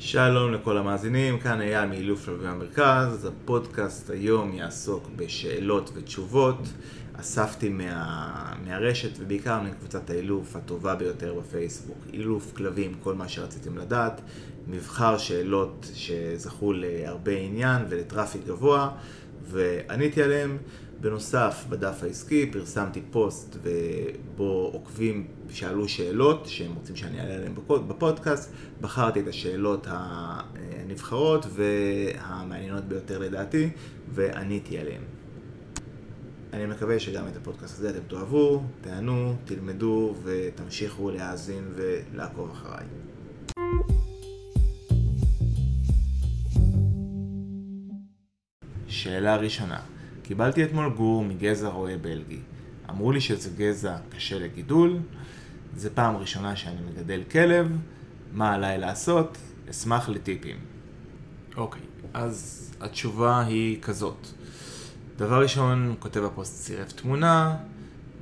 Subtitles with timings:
[0.00, 3.24] שלום לכל המאזינים, כאן אייל מאילוף שלבים המרכז.
[3.24, 6.58] הפודקאסט היום יעסוק בשאלות ותשובות.
[7.20, 8.52] אספתי מה...
[8.66, 11.98] מהרשת ובעיקר מקבוצת האילוף הטובה ביותר בפייסבוק.
[12.12, 14.20] אילוף כלבים, כל מה שרציתם לדעת.
[14.66, 18.90] מבחר שאלות שזכו להרבה עניין ולטראפיק גבוה,
[19.42, 20.58] ועניתי עליהם.
[21.00, 27.54] בנוסף, בדף העסקי פרסמתי פוסט ובו עוקבים שאלו שאלות שהם רוצים שאני אעלה עליהן
[27.88, 28.52] בפודקאסט.
[28.80, 33.70] בחרתי את השאלות הנבחרות והמעניינות ביותר לדעתי
[34.14, 35.02] ועניתי עליהן.
[36.52, 42.84] אני מקווה שגם את הפודקאסט הזה אתם תאהבו, תענו, תלמדו ותמשיכו להאזין ולעקוב אחריי.
[48.86, 49.80] שאלה ראשונה
[50.28, 52.38] קיבלתי אתמול גור מגזע רועה בלגי.
[52.90, 54.98] אמרו לי שזה גזע קשה לגידול,
[55.76, 57.78] זה פעם ראשונה שאני מגדל כלב,
[58.32, 59.38] מה עליי לעשות?
[59.70, 60.56] אשמח לטיפים.
[61.56, 61.82] אוקיי,
[62.14, 64.26] אז התשובה היא כזאת.
[65.16, 67.56] דבר ראשון, כותב הפוסט צירף תמונה,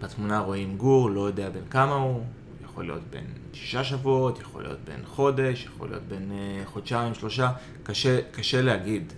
[0.01, 2.23] בתמונה רואים גור, לא יודע בין כמה הוא,
[2.65, 7.53] יכול להיות בין שישה שבועות, יכול להיות בין חודש, יכול להיות בין uh, חודשיים, שלושה,
[7.83, 9.13] קשה, קשה להגיד.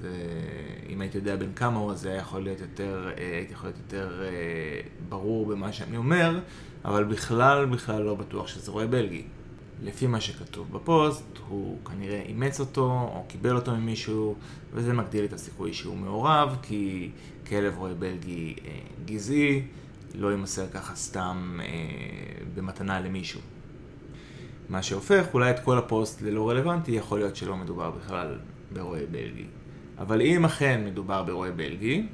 [0.00, 0.10] זה,
[0.88, 3.68] אם הייתי יודע בין כמה הוא, אז זה היה יכול להיות יותר, אה, הייתי יכול
[3.68, 6.40] להיות יותר אה, ברור במה שאני אומר,
[6.84, 9.22] אבל בכלל, בכלל לא בטוח שזה רועה בלגי.
[9.82, 14.34] לפי מה שכתוב בפוסט, הוא כנראה אימץ אותו, או קיבל אותו ממישהו,
[14.72, 17.10] וזה מגדיל את הסיכוי שהוא מעורב, כי
[17.48, 18.70] כלב רועה בלגי אה,
[19.04, 19.62] גזעי,
[20.14, 21.66] לא יימסר ככה סתם אה,
[22.54, 23.40] במתנה למישהו.
[24.68, 28.38] מה שהופך אולי את כל הפוסט ללא רלוונטי, יכול להיות שלא מדובר בכלל
[28.72, 29.46] ברועה בלגי.
[29.98, 32.06] אבל אם אכן מדובר ברועה בלגי,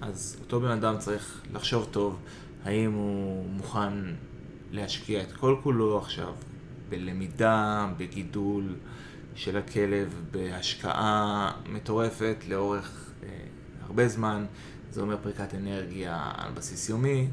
[0.00, 2.18] אז אותו בן אדם צריך לחשוב טוב
[2.64, 3.92] האם הוא מוכן
[4.70, 6.34] להשקיע את כל כולו עכשיו
[6.88, 8.74] בלמידה, בגידול
[9.34, 13.28] של הכלב, בהשקעה מטורפת לאורך אה,
[13.86, 14.44] הרבה זמן.
[14.90, 17.28] זה אומר פריקת אנרגיה על בסיס יומי,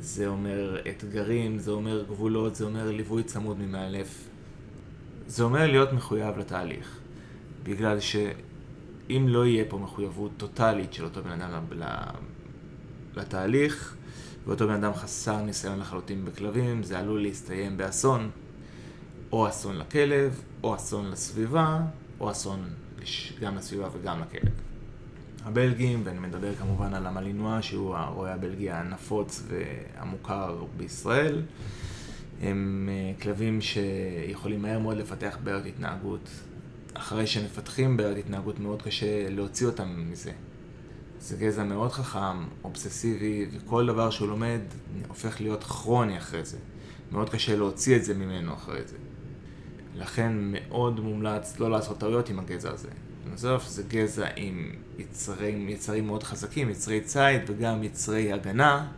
[0.00, 4.28] זה אומר אתגרים, זה אומר גבולות, זה אומר ליווי צמוד ממאלף.
[5.26, 6.98] זה אומר להיות מחויב לתהליך.
[7.62, 8.16] בגלל ש...
[9.10, 11.64] אם לא יהיה פה מחויבות טוטאלית של אותו בן אדם
[13.16, 13.96] לתהליך,
[14.46, 18.30] ואותו בן אדם חסר ניסיון לחלוטין בכלבים, זה עלול להסתיים באסון,
[19.32, 21.80] או אסון לכלב, או אסון לסביבה,
[22.20, 22.68] או אסון
[23.40, 24.52] גם לסביבה וגם לכלב.
[25.44, 31.42] הבלגים, ואני מדבר כמובן על המלינוע, שהוא הרועה הבלגי הנפוץ והמוכר בישראל,
[32.42, 36.30] הם אה, כלבים שיכולים מהר מאוד לפתח בעיות התנהגות
[36.98, 40.32] אחרי שמפתחים בעיות התנהגות מאוד קשה להוציא אותם מזה.
[41.20, 44.60] זה גזע מאוד חכם, אובססיבי, וכל דבר שהוא לומד
[45.08, 46.58] הופך להיות כרוני אחרי זה.
[47.12, 48.96] מאוד קשה להוציא את זה ממנו אחרי זה.
[49.94, 52.88] לכן מאוד מומלץ לא לעשות טעויות עם הגזע הזה.
[53.34, 58.88] בסוף זה גזע עם יצרים, יצרים מאוד חזקים, יצרי ציד וגם יצרי הגנה,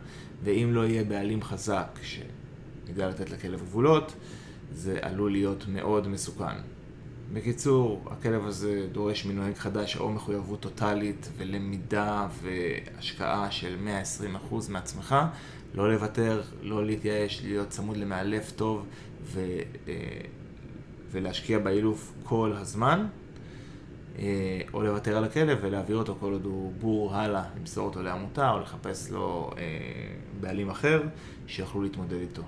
[0.43, 4.13] ואם לא יהיה בעלים חזק שידע לתת לכלב גבולות,
[4.71, 6.55] זה עלול להיות מאוד מסוכן.
[7.33, 13.77] בקיצור, הכלב הזה דורש מנוהג חדש או מחויבות טוטאלית ולמידה והשקעה של
[14.51, 15.15] 120% מעצמך,
[15.73, 18.85] לא לוותר, לא להתייאש, להיות צמוד למאלף טוב
[19.23, 19.39] ו,
[19.87, 19.93] אה,
[21.11, 23.07] ולהשקיע באילוף כל הזמן,
[24.19, 28.51] אה, או לוותר על הכלב ולהעביר אותו כל עוד הוא בור הלאה, למסור אותו לעמותה
[28.51, 29.63] או לחפש לו אה,
[30.39, 31.03] בעלים אחר
[31.47, 32.43] שיוכלו להתמודד איתו.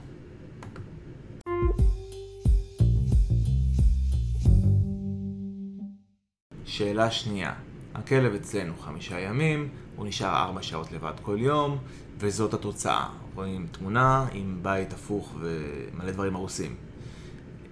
[6.73, 7.53] שאלה שנייה,
[7.95, 11.77] הכלב אצלנו חמישה ימים, הוא נשאר ארבע שעות לבד כל יום,
[12.17, 13.09] וזאת התוצאה.
[13.35, 16.75] רואים תמונה עם בית הפוך ומלא דברים הרוסים.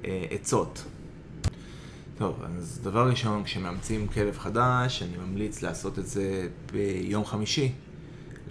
[0.06, 0.84] אה, עצות.
[2.18, 7.72] טוב, אז דבר ראשון, כשמאמצים כלב חדש, אני ממליץ לעשות את זה ביום חמישי.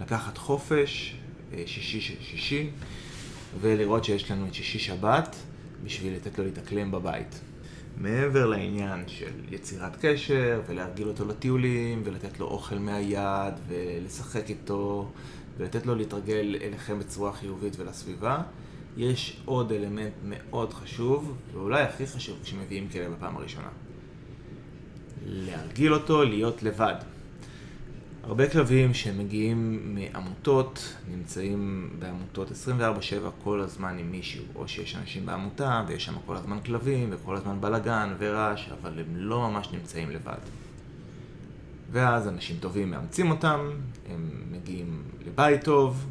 [0.01, 1.15] לקחת חופש,
[1.53, 2.69] אה, שישי-שישי,
[3.61, 5.35] ולראות שיש לנו את שישי-שבת,
[5.83, 7.41] בשביל לתת לו להתאקלם בבית.
[8.01, 15.11] מעבר לעניין של יצירת קשר ולהרגיל אותו לטיולים ולתת לו אוכל מהיד ולשחק איתו
[15.57, 18.41] ולתת לו להתרגל אליכם בצורה חיובית ולסביבה,
[18.97, 23.69] יש עוד אלמנט מאוד חשוב, ואולי הכי חשוב כשמביאים כלב בפעם הראשונה.
[25.25, 26.95] להרגיל אותו להיות לבד.
[28.23, 35.83] הרבה כלבים שמגיעים מעמותות נמצאים בעמותות 24/7 כל הזמן עם מישהו, או שיש אנשים בעמותה
[35.87, 40.37] ויש שם כל הזמן כלבים וכל הזמן בלאגן ורעש, אבל הם לא ממש נמצאים לבד.
[41.91, 43.59] ואז אנשים טובים מאמצים אותם,
[44.09, 46.05] הם מגיעים לבית טוב,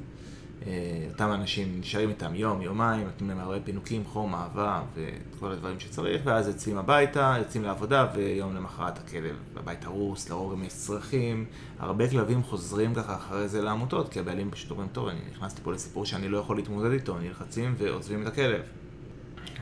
[1.12, 5.81] אותם אנשים נשארים איתם יום, יומיים, נותנים להם הרבה פינוקים, חום, אהבה ואת כל הדברים
[5.81, 11.45] שצריך, ואז יוצאים הביתה, יוצאים לעבודה, ויום למחרת הכלב בבית הרוס, לרוב גם יש צרכים.
[11.79, 15.73] הרבה כלבים חוזרים ככה אחרי זה לעמותות, כי הבעלים פשוט אומרים, טוב, אני נכנסתי פה
[15.73, 18.62] לסיפור שאני לא יכול להתמודד איתו, נלחצים ועוזבים את הכלב.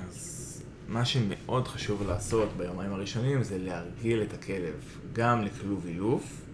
[0.08, 4.74] אז מה שמאוד חשוב לעשות ביומיים הראשונים זה להרגיל את הכלב
[5.12, 6.47] גם לכלוב אילוף.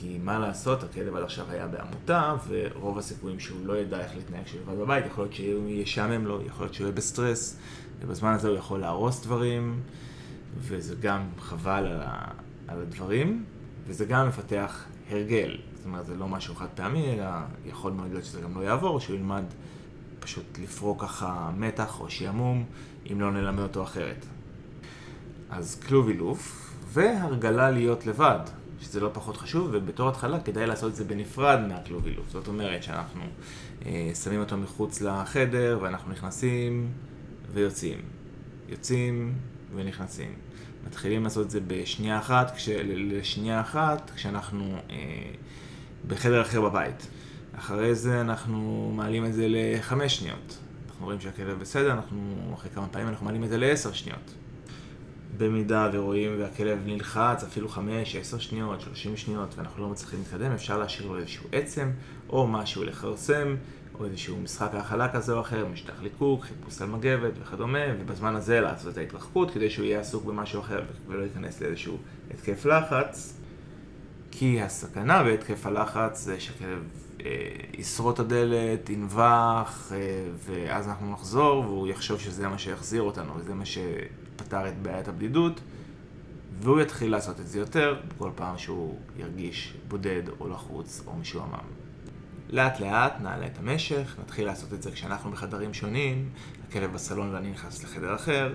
[0.00, 4.44] כי מה לעשות, הכלב עד עכשיו היה בעמותה, ורוב הסיכויים שהוא לא ידע איך להתנהג
[4.44, 7.58] כשהוא לבד בבית, יכול להיות שהוא ישעמם לו, יכול להיות שהוא יהיה בסטרס,
[8.00, 9.80] ובזמן הזה הוא יכול להרוס דברים,
[10.58, 12.30] וזה גם חבל על, ה,
[12.68, 13.44] על הדברים,
[13.86, 15.58] וזה גם מפתח הרגל.
[15.76, 17.26] זאת אומרת, זה לא משהו חד פעמי, אלא
[17.66, 19.44] יכול מאוד להיות שזה גם לא יעבור, שהוא ילמד
[20.20, 22.64] פשוט לפרוק ככה מתח או שעמום,
[23.12, 24.26] אם לא נלמד אותו אחרת.
[25.50, 28.40] אז כלוב אילוף, והרגלה להיות לבד.
[28.80, 32.30] שזה לא פחות חשוב, ובתור התחלה כדאי לעשות את זה בנפרד מהכלוב אילוף.
[32.30, 33.22] זאת אומרת שאנחנו
[33.86, 36.88] אה, שמים אותו מחוץ לחדר, ואנחנו נכנסים
[37.52, 37.98] ויוצאים.
[38.68, 39.34] יוצאים
[39.74, 40.32] ונכנסים.
[40.86, 42.68] מתחילים לעשות את זה בשנייה אחת, כש...
[42.84, 44.96] לשנייה אחת, כשאנחנו אה,
[46.08, 47.06] בחדר אחר בבית.
[47.58, 50.58] אחרי זה אנחנו מעלים את זה לחמש שניות.
[50.88, 54.34] אנחנו רואים שהכלב בסדר, אנחנו אחרי כמה פעמים אנחנו מעלים את זה לעשר שניות.
[55.38, 60.78] במידה ורואים והכלב נלחץ אפילו 5, 10 שניות, 30 שניות ואנחנו לא מצליחים להתקדם, אפשר
[60.78, 61.90] להשאיר לו איזשהו עצם
[62.28, 63.56] או משהו לכרסם
[63.98, 68.60] או איזשהו משחק האכלה כזה או אחר, משטח ליקוק, חיפוש על מגבת וכדומה ובזמן הזה
[68.60, 71.98] לעשות את ההתרחקות כדי שהוא יהיה עסוק במשהו אחר ולא ייכנס לאיזשהו
[72.30, 73.40] התקף לחץ.
[74.30, 76.82] כי הסכנה בהתקף הלחץ זה שהכלב
[77.24, 77.30] אה,
[77.78, 79.96] ישרוט את הדלת, ינבח אה,
[80.44, 83.78] ואז אנחנו נחזור והוא יחשוב שזה מה שיחזיר אותנו וזה מה ש...
[84.36, 85.60] פתר את בעיית הבדידות,
[86.60, 91.66] והוא יתחיל לעשות את זה יותר בכל פעם שהוא ירגיש בודד או לחוץ או משועמם.
[92.50, 96.28] לאט לאט נעלה את המשך, נתחיל לעשות את זה כשאנחנו בחדרים שונים,
[96.68, 98.54] הכלב בסלון ואני נכנס לחדר אחר,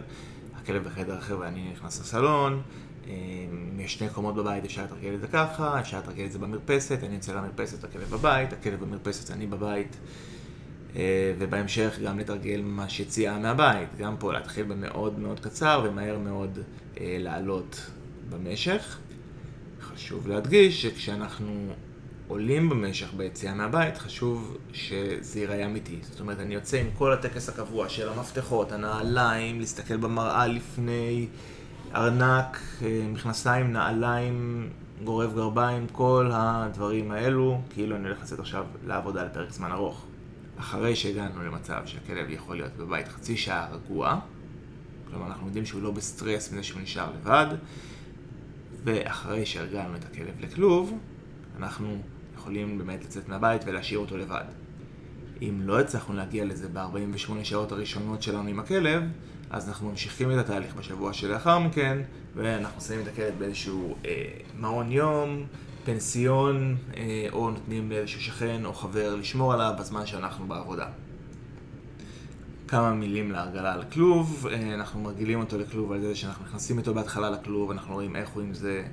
[0.56, 2.62] הכלב בחדר אחר ואני נכנס לסלון,
[3.08, 7.00] אם יש שני קומות בבית אפשר לתרגל את זה ככה, אפשר לתרגל את זה במרפסת,
[7.04, 9.98] אני יוצא למרפסת, הכלב בבית, הכלב במרפסת, אני בבית.
[10.96, 13.90] אה, ובהמשך גם לתרגל ממש יציאה מהבית.
[13.98, 16.60] גם פה להתחיל במאוד מאוד קצר ומהר מאוד
[17.00, 17.82] אה, לעלות
[18.30, 18.98] במשך.
[19.82, 21.74] חשוב להדגיש שכשאנחנו
[22.28, 26.00] עולים במשך ביציאה מהבית, חשוב שזה ייראה אמיתי.
[26.02, 31.28] זאת אומרת, אני יוצא עם כל הטקס הקבוע של המפתחות, הנעליים, להסתכל במראה לפני,
[31.96, 34.70] ארנק, אה, מכנסיים, נעליים,
[35.04, 40.06] גורב גרביים, כל הדברים האלו, כאילו אני הולך לצאת עכשיו לעבודה לפרק זמן ארוך.
[40.62, 44.20] אחרי שהגענו למצב שהכלב יכול להיות בבית חצי שעה רגוע,
[45.10, 47.48] כלומר אנחנו יודעים שהוא לא בסטרס מזה שהוא נשאר לבד,
[48.84, 50.98] ואחרי שהרגלנו את הכלב לכלוב,
[51.58, 52.02] אנחנו
[52.36, 54.44] יכולים באמת לצאת מהבית ולהשאיר אותו לבד.
[55.42, 59.04] אם לא הצלחנו להגיע לזה ב-48 שעות הראשונות שלנו עם הכלב,
[59.50, 61.98] אז אנחנו ממשיכים את התהליך בשבוע שלאחר מכן,
[62.36, 65.46] ואנחנו שמים את הכלב באיזשהו אה, מעון יום,
[65.84, 70.88] פנסיון, אה, או נותנים לאיזשהו שכן או חבר לשמור עליו בזמן שאנחנו בעבודה.
[72.68, 76.94] כמה מילים להרגלה על כלוב, אה, אנחנו מרגילים אותו לכלוב על זה שאנחנו נכנסים איתו
[76.94, 78.84] בהתחלה לכלוב, אנחנו רואים איך הוא עם זה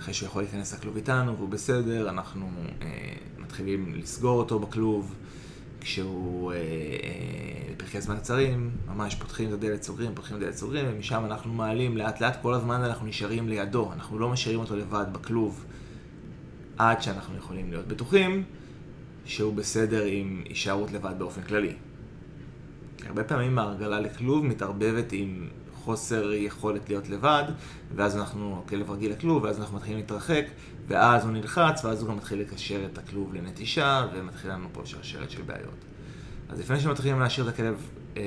[0.00, 2.46] אחרי שהוא יכול להיכנס לכלוב איתנו והוא בסדר, אנחנו
[2.82, 2.88] אה,
[3.38, 5.14] מתחילים לסגור אותו בכלוב.
[5.80, 10.86] כשהוא אה, אה, פרקי זמן קצרים, ממש פותחים את הדלת סוגרים, פותחים את הדלת סוגרים
[10.88, 15.04] ומשם אנחנו מעלים לאט לאט, כל הזמן אנחנו נשארים לידו, אנחנו לא משאירים אותו לבד
[15.12, 15.64] בכלוב
[16.78, 18.44] עד שאנחנו יכולים להיות בטוחים
[19.24, 21.72] שהוא בסדר עם הישארות לבד באופן כללי.
[23.06, 27.44] הרבה פעמים ההרגלה לכלוב מתערבבת עם חוסר יכולת להיות לבד,
[27.94, 30.44] ואז אנחנו, הכלב רגיל לכלוב, ואז אנחנו מתחילים להתרחק,
[30.88, 35.30] ואז הוא נלחץ, ואז הוא גם מתחיל לקשר את הכלוב לנטישה, ומתחיל לנו פה שרשרת
[35.30, 35.84] של בעיות.
[36.48, 38.22] אז לפני שמתחילים להשאיר את הכלב אה,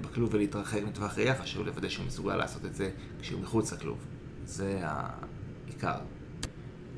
[0.00, 3.98] בכלוב ולהתרחק מטווח ראייה, חשוב לוודא שהוא מסוגל לעשות את זה כשהוא מחוץ לכלוב.
[4.44, 5.98] זה העיקר.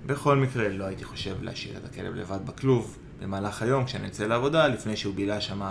[0.09, 4.69] בכל מקרה לא הייתי חושב להשאיר את הכלב לבד בכלוב במהלך היום כשאני יוצא לעבודה,
[4.69, 5.63] לפני שהוא בילה שם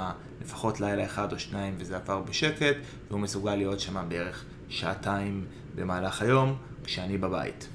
[0.42, 2.76] לפחות לילה אחד או שניים וזה עבר בשקט,
[3.10, 7.68] והוא מסוגל להיות שם בערך שעתיים במהלך היום כשאני בבית.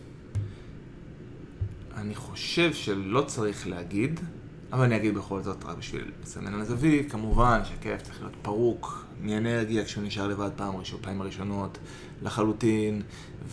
[1.97, 4.21] אני חושב שלא צריך להגיד,
[4.73, 9.07] אבל אני אגיד בכל זאת רק בשביל לסמן על הזווית, כמובן שהכלב צריך להיות פרוק
[9.21, 11.79] מאנרגיה כשהוא נשאר לבד פעם ראשון, פעמים הראשונות
[12.23, 13.03] לחלוטין,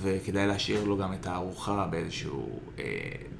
[0.01, 2.83] וכדאי להשאיר לו גם את הארוחה באיזשהו אה,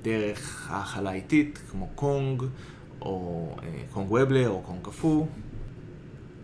[0.01, 2.43] דרך האכלה איטית, כמו קונג,
[3.01, 5.25] או אה, קונג ובלר, או קונג קפוא.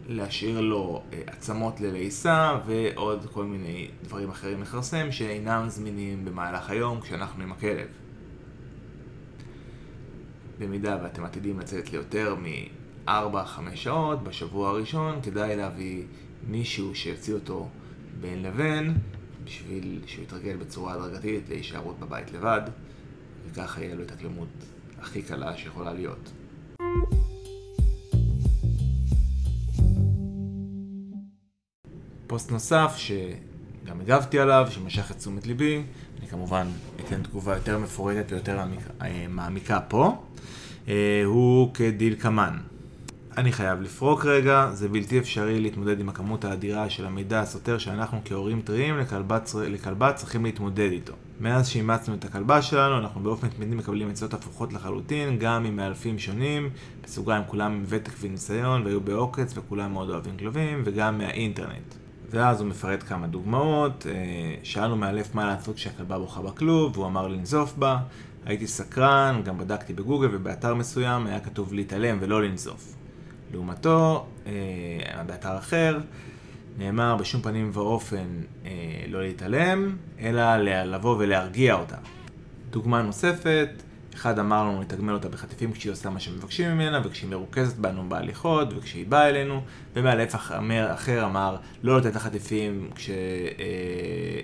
[0.08, 7.02] להשאיר לו אה, עצמות ללעיסה ועוד כל מיני דברים אחרים לכרסם שאינם זמינים במהלך היום
[7.02, 8.05] כשאנחנו עם הכלב.
[10.60, 12.36] במידה ואתם עתידים לצאת ליותר
[13.08, 13.12] 4-5
[13.76, 16.04] שעות בשבוע הראשון, כדאי להביא
[16.48, 17.70] מישהו שיוציא אותו
[18.22, 18.94] בין לבין,
[19.44, 22.62] בשביל שהוא יתרגל בצורה הדרגתית להישארות בבית לבד,
[23.52, 24.48] וככה יהיה לו את הקלמות
[25.00, 26.32] הכי קלה שיכולה להיות.
[32.28, 35.84] פוסט נוסף שגם הגבתי עליו, שמשך את תשומת ליבי,
[36.20, 36.68] אני כמובן
[37.00, 38.60] אתן תגובה יותר מפורטת ויותר
[39.02, 40.18] אה, מעמיקה פה,
[40.88, 42.58] אה, הוא כדלקמן.
[43.38, 48.22] אני חייב לפרוק רגע, זה בלתי אפשרי להתמודד עם הכמות האדירה של המידע הסותר שאנחנו
[48.26, 51.14] כהורים טריים לכלבה, לכלבה צריכים להתמודד איתו.
[51.40, 56.20] מאז שאימצנו את הכלבה שלנו, אנחנו באופן תמידי מקבלים עצות הפוכות לחלוטין, גם עם מאלפים
[56.20, 56.70] שונים,
[57.04, 62.05] בסוגריים כולם עם ותק וניסיון והיו בעוקץ וכולם מאוד אוהבים כלבים, וגם מהאינטרנט.
[62.36, 64.14] ואז הוא מפרט כמה דוגמאות, אה,
[64.64, 67.98] שאלנו מאלף מה לעשות כשהכלבה בוכה בכלוב, והוא אמר לנזוף בה,
[68.46, 72.96] הייתי סקרן, גם בדקתי בגוגל ובאתר מסוים היה כתוב להתעלם ולא לנזוף.
[73.54, 76.00] לעומתו, אה, באתר אחר,
[76.78, 78.28] נאמר בשום פנים ואופן
[78.66, 78.72] אה,
[79.08, 81.98] לא להתעלם, אלא לבוא ולהרגיע אותה.
[82.70, 83.70] דוגמה נוספת,
[84.16, 88.68] אחד אמר לנו לתגמל אותה בחטיפים כשהיא עושה מה שמבקשים ממנה, וכשהיא מרוכזת בנו בהליכות,
[88.78, 89.62] וכשהיא באה אלינו,
[89.96, 90.36] ומאלף
[90.94, 93.10] אחר אמר לא לתת לה חטיפים כש...
[93.10, 93.16] אה,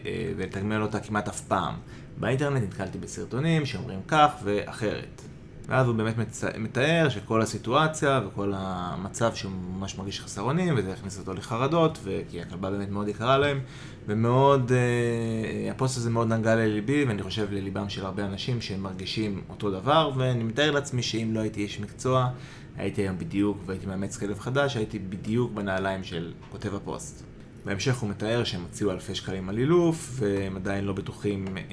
[0.05, 1.73] אה, ולתגמל אותה כמעט אף פעם.
[2.17, 5.21] באינטרנט נתקלתי בסרטונים שאומרים כך ואחרת.
[5.68, 6.15] ואז הוא באמת
[6.58, 12.00] מתאר שכל הסיטואציה וכל המצב שהוא ממש מרגיש חסר אונים, וזה הכניס אותו לחרדות,
[12.30, 13.60] כי הכלבה באמת מאוד יקרה להם,
[14.08, 19.41] ומאוד, אה, הפוסט הזה מאוד נגע לליבי, ואני חושב לליבם של הרבה אנשים שהם מרגישים
[19.50, 22.30] אותו דבר, ואני מתאר לעצמי שאם לא הייתי איש מקצוע,
[22.77, 27.24] הייתי היום בדיוק, והייתי מאמץ כלב חדש, הייתי בדיוק בנעליים של כותב הפוסט.
[27.65, 31.63] בהמשך הוא מתאר שהם הציעו אלפי שקלים על אילוף, והם עדיין לא בטוחים אה,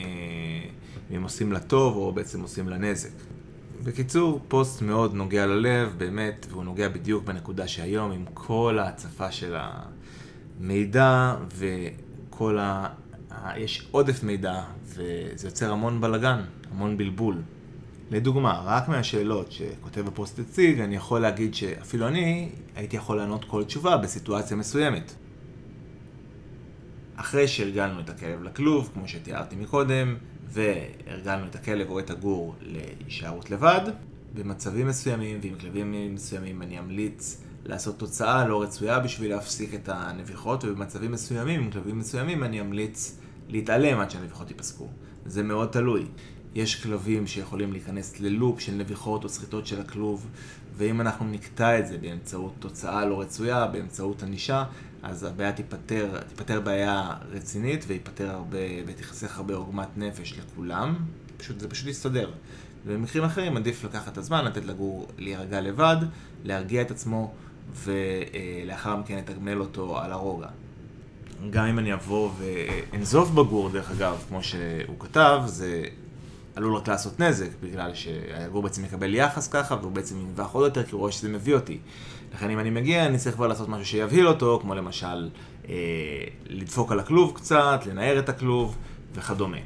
[1.11, 3.38] אם הם עושים לה טוב או בעצם עושים לה נזק.
[3.85, 9.57] בקיצור, פוסט מאוד נוגע ללב, באמת, והוא נוגע בדיוק בנקודה שהיום, עם כל ההצפה של
[10.61, 12.89] המידע וכל ה...
[13.57, 17.43] יש עודף מידע, וזה יוצר המון בלאגן, המון בלבול.
[18.11, 23.65] לדוגמה, רק מהשאלות שכותב הפוסט הציג, אני יכול להגיד שאפילו אני הייתי יכול לענות כל
[23.65, 25.15] תשובה בסיטואציה מסוימת.
[27.17, 30.17] אחרי שהרגלנו את הכלב לכלוב, כמו שתיארתי מקודם,
[30.49, 33.81] והרגלנו את הכלב או את הגור להישארות לבד.
[34.35, 40.65] במצבים מסוימים ועם כלבים מסוימים אני אמליץ לעשות תוצאה לא רצויה בשביל להפסיק את הנביחות,
[40.65, 44.89] ובמצבים מסוימים, עם כלבים מסוימים, אני אמליץ להתעלם עד שהנביחות ייפסקו.
[45.27, 46.05] זה מאוד תלוי.
[46.55, 50.27] יש כלבים שיכולים להיכנס ללופ של נביחות או סחיטות של הכלוב,
[50.77, 54.65] ואם אנחנו נקטע את זה באמצעות תוצאה לא רצויה, באמצעות ענישה,
[55.03, 60.95] אז הבעיה תיפתר, תיפתר בעיה רצינית וייפתר הרבה, ותיחסך הרבה עוגמת נפש לכולם.
[61.37, 62.31] פשוט, זה פשוט יסתדר.
[62.87, 65.97] ובמקרים אחרים עדיף לקחת את הזמן, לתת לגור להירגע לבד,
[66.45, 67.33] להרגיע את עצמו,
[67.75, 70.49] ולאחר מכן לתגמל אותו על הרוגע.
[71.51, 75.85] גם אם אני אבוא ואנזוף בגור, דרך אגב, כמו שהוא כתב, זה
[76.57, 80.83] עלול רק לעשות נזק, בגלל שהגור בעצם יקבל יחס ככה, והוא בעצם ינבח עוד יותר,
[80.85, 81.79] כי הוא רואה שזה מביא אותי.
[82.35, 85.29] לכן אם אני מגיע, אני צריך כבר לעשות משהו שיבהיל אותו, כמו למשל
[85.69, 85.75] אה,
[86.47, 88.77] לדפוק על הכלוב קצת, לנער את הכלוב
[89.15, 89.57] וכדומה.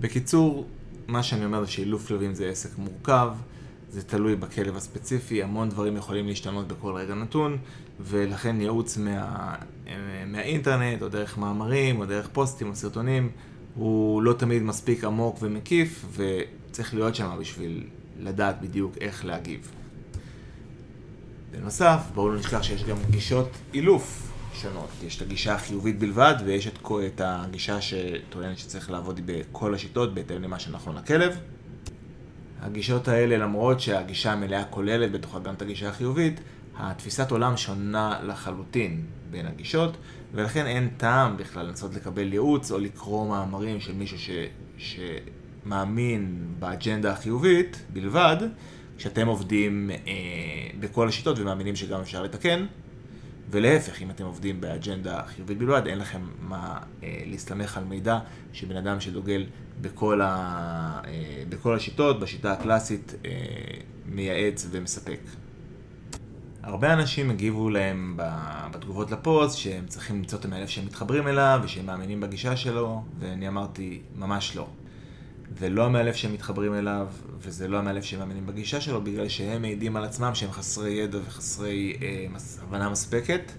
[0.00, 0.66] בקיצור,
[1.08, 3.32] מה שאני אומר זה שאילוף כלבים זה עסק מורכב,
[3.90, 7.58] זה תלוי בכלב הספציפי, המון דברים יכולים להשתנות בכל רגע נתון,
[8.00, 9.54] ולכן ייעוץ מה,
[9.88, 9.94] אה,
[10.26, 13.30] מהאינטרנט, או דרך מאמרים, או דרך פוסטים או סרטונים,
[13.74, 17.84] הוא לא תמיד מספיק עמוק ומקיף, וצריך להיות שם בשביל
[18.20, 19.70] לדעת בדיוק איך להגיב.
[21.50, 24.90] בנוסף, בואו לא נשכח שיש גם גישות אילוף שונות.
[25.06, 30.42] יש את הגישה החיובית בלבד, ויש את, את הגישה שטוענת שצריך לעבוד בכל השיטות בהתאם
[30.42, 31.36] למה שנכון לכלב.
[32.60, 36.40] הגישות האלה, למרות שהגישה המלאה כוללת בתוכה גם את הגישה החיובית,
[36.76, 39.96] התפיסת עולם שונה לחלוטין בין הגישות,
[40.32, 44.18] ולכן אין טעם בכלל לנסות לקבל ייעוץ או לקרוא מאמרים של מישהו
[44.78, 44.90] ש...
[45.64, 48.36] שמאמין באג'נדה החיובית בלבד,
[48.98, 49.96] כשאתם עובדים אה,
[50.80, 52.66] בכל השיטות ומאמינים שגם אפשר לתקן,
[53.50, 58.18] ולהפך, אם אתם עובדים באג'נדה חיובית בלבד, אין לכם מה אה, להסתמך על מידע
[58.52, 59.46] שבן אדם שדוגל
[59.80, 60.26] בכל, ה,
[61.06, 63.30] אה, בכל השיטות, בשיטה הקלאסית, אה,
[64.06, 65.20] מייעץ ומספק.
[66.62, 68.16] הרבה אנשים הגיבו להם
[68.72, 73.48] בתגובות לפוסט שהם צריכים למצוא את המאלף שהם מתחברים אליו ושהם מאמינים בגישה שלו, ואני
[73.48, 74.66] אמרתי, ממש לא.
[75.58, 77.06] זה לא המאלף שהם מתחברים אליו,
[77.38, 81.18] וזה לא המאלף שהם מאמינים בגישה שלו, בגלל שהם מעידים על עצמם שהם חסרי ידע
[81.26, 82.26] וחסרי אה,
[82.62, 83.52] הבנה מספקת.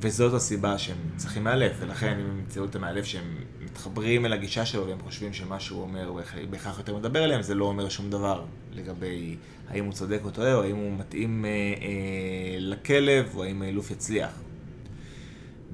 [0.00, 4.66] וזאת הסיבה שהם צריכים מאלף, ולכן אם הם ימצאו את המאלף שהם מתחברים אל הגישה
[4.66, 6.12] שלו והם חושבים שמה שהוא אומר
[6.50, 9.36] בהכרח יותר מדבר אליהם, זה לא אומר שום דבר לגבי
[9.68, 13.90] האם הוא צודק או טועה, או האם הוא מתאים אה, אה, לכלב, או האם האילוף
[13.90, 14.30] יצליח.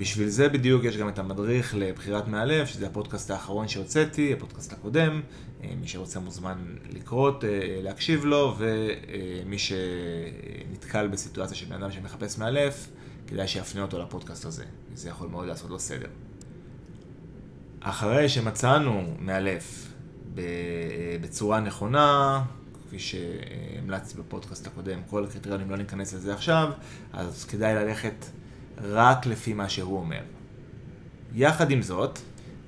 [0.02, 5.20] בשביל זה בדיוק יש גם את המדריך לבחירת מאלף, שזה הפודקאסט האחרון שהוצאתי, הפודקאסט הקודם.
[5.62, 6.58] אה, מי שרוצה מוזמן
[6.90, 7.50] לקרות, אה,
[7.82, 12.88] להקשיב לו, ומי שנתקל בסיטואציה של בן אדם שמחפש מאלף,
[13.26, 16.08] כדאי שיפנה אותו לפודקאסט הזה, זה יכול מאוד לעשות לו סדר.
[17.80, 19.92] אחרי שמצאנו מאלף
[21.20, 22.42] בצורה נכונה,
[22.86, 26.72] כפי שהמלצתי בפודקאסט הקודם, כל הקריטריונים לא ניכנס לזה עכשיו,
[27.12, 28.14] אז כדאי ללכת
[28.82, 30.20] רק לפי מה שהוא אומר.
[31.34, 32.18] יחד עם זאת,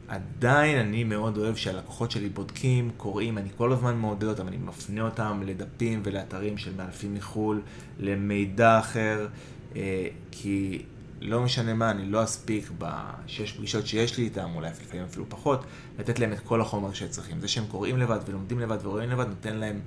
[0.08, 5.02] עדיין אני מאוד אוהב שהלקוחות שלי בודקים, קוראים, אני כל הזמן מעודד אותם, אני מפנה
[5.02, 7.62] אותם לדפים ולאתרים של מאלפים מחו"ל,
[7.98, 9.28] למידע אחר,
[9.76, 10.82] אה, כי
[11.20, 15.64] לא משנה מה, אני לא אספיק בשש פגישות שיש לי איתם, אולי לפעמים אפילו פחות,
[15.98, 17.40] לתת להם את כל החומר שצריכים.
[17.40, 19.80] זה שהם קוראים לבד ולומדים לבד ורואים לבד, נותן להם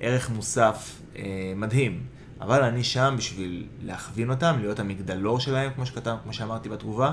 [0.00, 2.00] ערך מוסף אה, מדהים.
[2.42, 7.12] אבל אני שם בשביל להכווין אותם, להיות המגדלור שלהם, כמו שכתב, כמו שאמרתי בתגובה,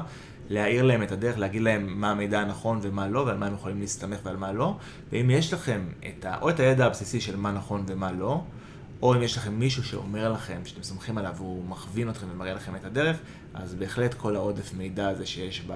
[0.50, 3.80] להאיר להם את הדרך, להגיד להם מה המידע הנכון ומה לא, ועל מה הם יכולים
[3.80, 4.78] להסתמך ועל מה לא.
[5.12, 8.44] ואם יש לכם את ה, או את הידע הבסיסי של מה נכון ומה לא,
[9.02, 12.76] או אם יש לכם מישהו שאומר לכם, שאתם סומכים עליו והוא מכווין אתכם ומראה לכם
[12.76, 13.18] את הדרך,
[13.54, 15.68] אז בהחלט כל העודף מידע הזה שיש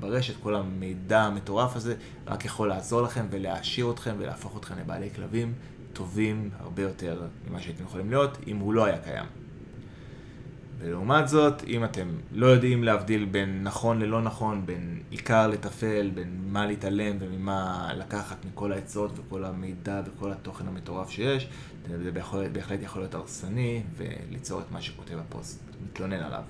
[0.00, 1.94] ברשת, כל המידע המטורף הזה,
[2.26, 5.54] רק יכול לעזור לכם ולהעשיר אתכם ולהפוך אתכם לבעלי כלבים
[6.00, 9.24] טובים הרבה יותר ממה שהייתם יכולים להיות, אם הוא לא היה קיים.
[10.78, 16.40] ולעומת זאת, אם אתם לא יודעים להבדיל בין נכון ללא נכון, בין עיקר לטפל, בין
[16.46, 21.48] מה להתעלם וממה לקחת מכל העצות וכל המידע וכל התוכן המטורף שיש,
[22.04, 26.42] זה בהחלט, יכול להיות הרסני וליצור את מה שכותב הפוסט, מתלונן עליו.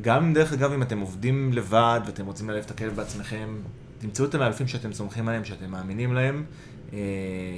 [0.00, 3.56] גם דרך אגב, אם אתם עובדים לבד ואתם רוצים ללכת את הכלב בעצמכם,
[4.02, 6.44] תמצאו את המאלפים שאתם סומכים עליהם, שאתם מאמינים להם,
[6.92, 6.98] אה,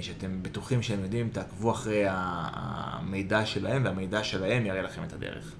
[0.00, 5.54] שאתם בטוחים שהם יודעים, תעקבו אחרי המידע שלהם, והמידע שלהם יראה לכם את הדרך.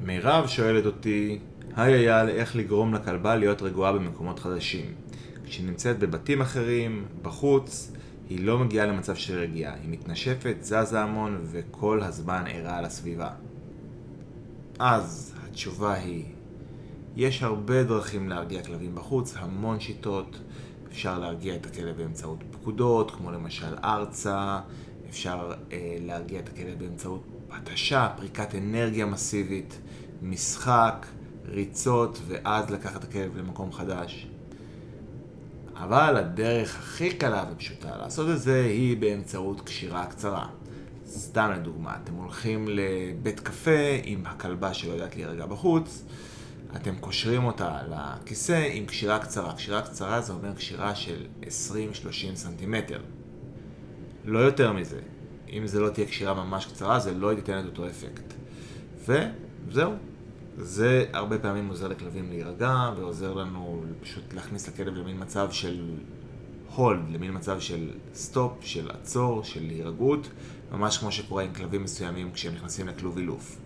[0.00, 1.38] מירב שואלת אותי,
[1.76, 4.94] היי אייל, איך לגרום לכלבה להיות רגועה במקומות חדשים?
[5.46, 7.92] כשהיא נמצאת בבתים אחרים, בחוץ,
[8.28, 9.74] היא לא מגיעה למצב של רגיעה.
[9.74, 13.30] היא מתנשפת, זזה המון, וכל הזמן ערה על הסביבה.
[14.78, 16.24] אז התשובה היא,
[17.16, 20.40] יש הרבה דרכים להרגיע כלבים בחוץ, המון שיטות.
[20.88, 24.60] אפשר להרגיע את הכלב באמצעות פקודות, כמו למשל ארצה,
[25.08, 29.78] אפשר אה, להרגיע את הכלב באמצעות התשה, פריקת אנרגיה מסיבית,
[30.22, 31.06] משחק,
[31.48, 34.28] ריצות, ואז לקחת את הכלב למקום חדש.
[35.74, 40.46] אבל הדרך הכי קלה ופשוטה לעשות את זה היא באמצעות קשירה קצרה.
[41.06, 46.04] סתם לדוגמה, אתם הולכים לבית קפה עם הכלבה שלא יודעת להירגע בחוץ,
[46.76, 49.52] אתם קושרים אותה לכיסא עם קשירה קצרה.
[49.54, 51.46] קשירה קצרה זה אומר קשירה של 20-30
[52.34, 53.00] סנטימטר.
[54.24, 55.00] לא יותר מזה.
[55.52, 58.34] אם זה לא תהיה קשירה ממש קצרה, זה לא ייתן את אותו אפקט.
[58.98, 59.92] וזהו.
[60.58, 65.84] זה הרבה פעמים עוזר לכלבים להירגע, ועוזר לנו פשוט להכניס לכלב למין מצב של
[66.76, 70.28] hold, למין מצב של stop, של עצור, של הירגעות,
[70.72, 73.56] ממש כמו שקורה עם כלבים מסוימים כשהם נכנסים לכלוב אילוף.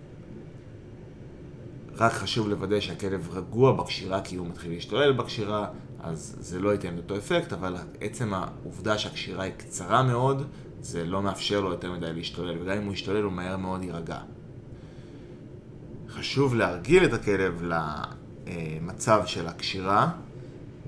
[1.97, 5.69] רק חשוב לוודא שהכלב רגוע בקשירה כי הוא מתחיל להשתולל בקשירה,
[6.01, 10.47] אז זה לא ייתן אותו אפקט, אבל עצם העובדה שהקשירה היא קצרה מאוד,
[10.81, 14.19] זה לא מאפשר לו יותר מדי להשתולל, וגם אם הוא ישתולל הוא מהר מאוד יירגע.
[16.09, 17.63] חשוב להרגיל את הכלב
[18.47, 20.11] למצב של הקשירה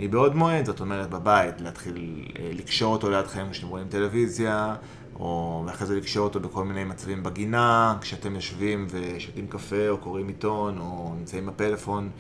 [0.05, 4.75] מבעוד מועד, זאת אומרת בבית, להתחיל אה, לקשור אותו לידכם כשאתם רואים טלוויזיה,
[5.15, 10.29] או אחרי זה לקשור אותו בכל מיני מצבים בגינה, כשאתם יושבים ושותים קפה, או קוראים
[10.29, 12.11] עיתון, או נמצאים בפלאפון,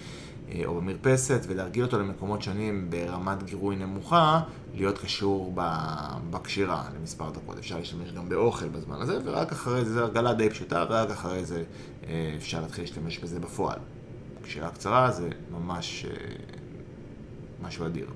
[0.48, 4.40] אה, או במרפסת, ולהרגיל אותו למקומות שונים ברמת גירוי נמוכה,
[4.74, 5.54] להיות קשור
[6.30, 7.58] בקשירה למספר דקות.
[7.58, 11.44] אפשר להשתמש גם באוכל בזמן הזה, ורק אחרי זה, זו הרגלה די פשוטה, ורק אחרי
[11.44, 11.62] זה
[12.06, 13.78] אה, אפשר להתחיל להשתמש בזה בפועל.
[14.42, 16.06] קשירה קצרה זה ממש
[17.62, 18.06] משהו אדיר.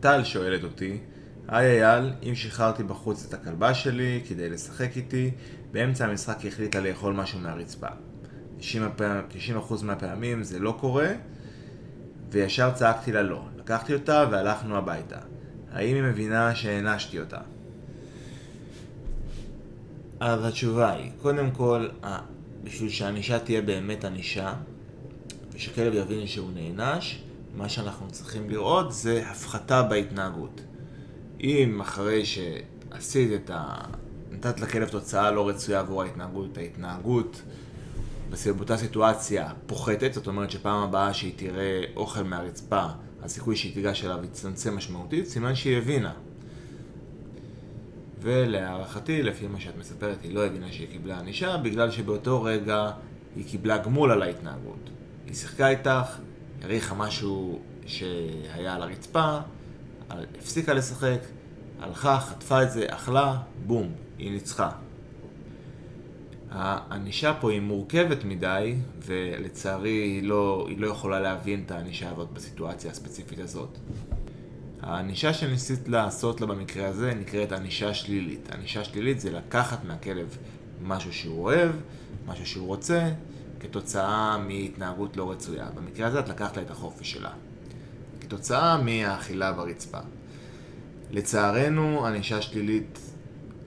[0.00, 0.98] טל שואלת אותי,
[1.48, 5.30] היי אייל, אם שחררתי בחוץ את הכלבה שלי כדי לשחק איתי,
[5.72, 7.88] באמצע המשחק היא החליטה לאכול משהו מהרצפה.
[8.60, 8.62] 90%
[9.82, 11.08] מהפעמים זה לא קורה,
[12.30, 13.44] וישר צעקתי לה לא.
[13.58, 15.18] לקחתי אותה והלכנו הביתה.
[15.72, 17.38] האם היא מבינה שהענשתי אותה?
[20.20, 21.88] אז התשובה היא, קודם כל,
[22.64, 24.54] בשביל שהענישה תהיה באמת ענישה,
[25.52, 27.22] ושכלב יבין שהוא נענש,
[27.54, 30.60] מה שאנחנו צריכים לראות זה הפחתה בהתנהגות.
[31.40, 33.74] אם אחרי שעשית את ה...
[34.30, 37.42] נתת לכלב תוצאה לא רצויה עבור ההתנהגות, ההתנהגות
[38.30, 42.86] באותה סיטואציה פוחתת, זאת אומרת שפעם הבאה שהיא תראה אוכל מהרצפה,
[43.22, 46.12] הסיכוי שהיא תיגש אליו יצטמצם משמעותית, סימן שהיא הבינה.
[48.24, 52.90] ולהערכתי, לפי מה שאת מספרת, היא לא הבינה שהיא קיבלה ענישה, בגלל שבאותו רגע
[53.36, 54.90] היא קיבלה גמול על ההתנהגות.
[55.26, 56.18] היא שיחקה איתך,
[56.62, 59.38] הריחה משהו שהיה על הרצפה,
[60.10, 61.20] הפסיקה לשחק,
[61.80, 64.70] הלכה, חטפה את זה, אכלה, בום, היא ניצחה.
[66.50, 72.30] הענישה פה היא מורכבת מדי, ולצערי היא לא, היא לא יכולה להבין את הענישה הזאת
[72.30, 73.78] בסיטואציה הספציפית הזאת.
[74.84, 78.50] הענישה שניסית לעשות לה במקרה הזה נקראת ענישה שלילית.
[78.54, 80.38] ענישה שלילית זה לקחת מהכלב
[80.82, 81.70] משהו שהוא אוהב,
[82.26, 83.10] משהו שהוא רוצה,
[83.60, 85.66] כתוצאה מהתנהגות לא רצויה.
[85.74, 87.30] במקרה הזה את לקחת לה את החופש שלה.
[88.20, 89.98] כתוצאה מהאכילה ברצפה.
[91.10, 92.98] לצערנו, ענישה שלילית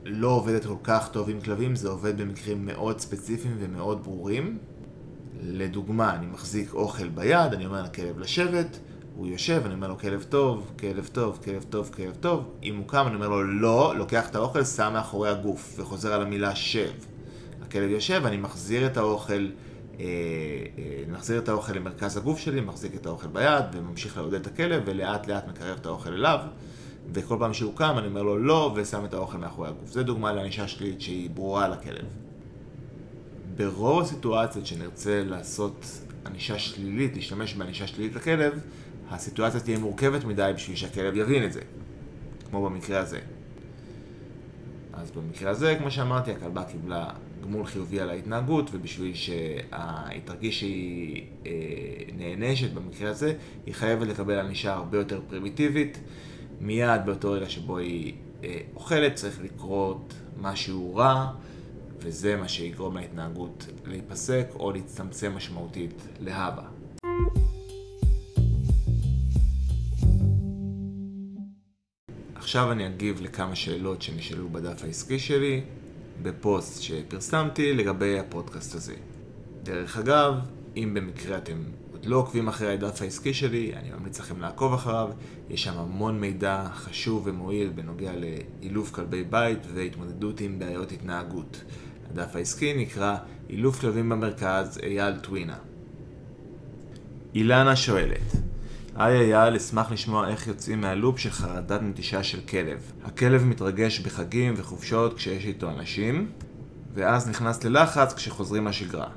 [0.05, 4.57] לא עובדת כל כך טוב עם כלבים, זה עובד במקרים מאוד ספציפיים ומאוד ברורים.
[5.41, 8.79] לדוגמה, אני מחזיק אוכל ביד, אני אומר לכלב לשבת,
[9.17, 12.51] הוא יושב, אני אומר לו כלב טוב, כלב טוב, כלב טוב, כלב טוב.
[12.63, 16.21] אם הוא קם, אני אומר לו לא, לוקח את האוכל, שם מאחורי הגוף וחוזר על
[16.21, 16.91] המילה שב.
[17.61, 19.33] הכלב יושב, אני מחזיר את האוכל,
[19.99, 20.05] אה,
[20.77, 24.83] אה, מחזיר את האוכל למרכז הגוף שלי, מחזיק את האוכל ביד וממשיך לעודד את הכלב
[24.85, 26.39] ולאט לאט מקרב את האוכל אליו.
[27.13, 29.91] וכל פעם שהוא קם אני אומר לו לא ושם את האוכל מאחורי הגוף.
[29.91, 32.05] זה דוגמה לענישה שלילית שהיא ברורה לכלב.
[33.55, 35.85] ברוב הסיטואציות שנרצה לעשות
[36.25, 38.59] ענישה שלילית, להשתמש בענישה שלילית לכלב,
[39.09, 41.61] הסיטואציה תהיה מורכבת מדי בשביל שהכלב יבין את זה,
[42.49, 43.19] כמו במקרה הזה.
[44.93, 47.09] אז במקרה הזה, כמו שאמרתי, הכלבה קיבלה
[47.43, 51.51] גמול חיובי על ההתנהגות, ובשביל שהיא תרגיש שהיא אה,
[52.17, 53.33] נענשת במקרה הזה,
[53.65, 55.99] היא חייבת לקבל ענישה הרבה יותר פרימיטיבית.
[56.61, 61.31] מיד באותו רגע שבו היא אה, אוכלת צריך לקרות משהו רע,
[61.99, 66.63] וזה מה שיגרום להתנהגות להיפסק או להצטמצם משמעותית להבא.
[72.47, 75.61] עכשיו אני אגיב לכמה שאלות שנשאלו בדף העסקי שלי
[76.21, 78.93] בפוסט שפרסמתי לגבי הפודקאסט הזה.
[79.63, 80.33] דרך אגב,
[80.77, 85.09] אם במקרה אתם עוד לא עוקבים אחרי הדף העסקי שלי, אני ממליץ לכם לעקוב אחריו,
[85.49, 91.63] יש שם המון מידע חשוב ומועיל בנוגע לאילוף כלבי בית והתמודדות עם בעיות התנהגות.
[92.11, 93.17] הדף העסקי נקרא
[93.49, 95.57] אילוף כלבים במרכז, אייל טווינה.
[97.35, 98.46] אילנה שואלת
[98.99, 102.91] היי אייל, אשמח לשמוע איך יוצאים מהלופ של חרדת נטישה של כלב.
[103.03, 106.31] הכלב מתרגש בחגים וחופשות כשיש איתו אנשים,
[106.93, 109.09] ואז נכנס ללחץ כשחוזרים לשגרה.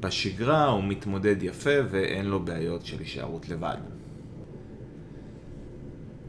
[0.00, 3.76] בשגרה הוא מתמודד יפה ואין לו בעיות של הישארות לבד.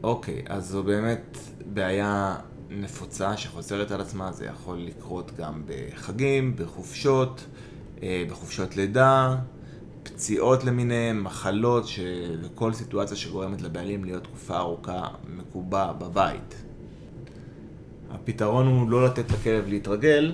[0.02, 2.36] אוקיי, אז זו באמת בעיה
[2.70, 7.44] נפוצה שחוזרת על עצמה, זה יכול לקרות גם בחגים, בחופשות,
[8.02, 9.36] אה, בחופשות לידה,
[10.08, 11.86] פציעות למיניהם, מחלות,
[12.42, 16.54] וכל סיטואציה שגורמת לבעלים להיות תקופה ארוכה מקובע בבית.
[18.10, 20.32] הפתרון הוא לא לתת לכלב להתרגל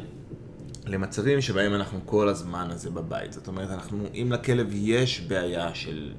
[0.86, 3.32] למצבים שבהם אנחנו כל הזמן הזה בבית.
[3.32, 6.12] זאת אומרת, אנחנו, אם לכלב יש בעיה של,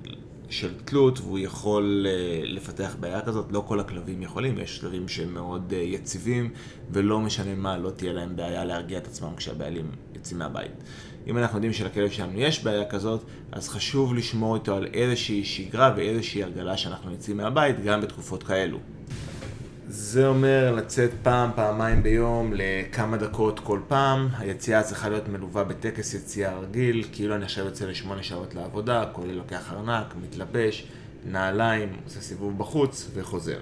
[0.49, 5.33] של תלות והוא יכול uh, לפתח בעיה כזאת, לא כל הכלבים יכולים, יש כלבים שהם
[5.33, 6.49] מאוד uh, יציבים
[6.91, 10.71] ולא משנה מה, לא תהיה להם בעיה להרגיע את עצמם כשהבעלים יוצאים מהבית.
[11.27, 15.93] אם אנחנו יודעים שלכלב שלנו יש בעיה כזאת, אז חשוב לשמור איתו על איזושהי שגרה
[15.97, 18.79] ואיזושהי הרגלה שאנחנו יוצאים מהבית גם בתקופות כאלו.
[19.87, 24.27] זה אומר לצאת פעם, פעמיים ביום, לכמה דקות כל פעם.
[24.37, 29.31] היציאה צריכה להיות מלווה בטקס יציאה רגיל, כאילו אני עכשיו יוצא לשמונה שעות לעבודה, כולל
[29.31, 30.87] לוקח ארנק, מתלבש,
[31.25, 33.59] נעליים, עושה סיבוב בחוץ וחוזר.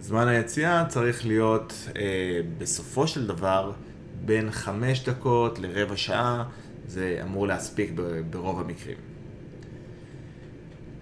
[0.00, 3.72] זמן היציאה צריך להיות אה, בסופו של דבר
[4.24, 6.44] בין חמש דקות לרבע שעה,
[6.86, 7.92] זה אמור להספיק
[8.30, 9.13] ברוב המקרים.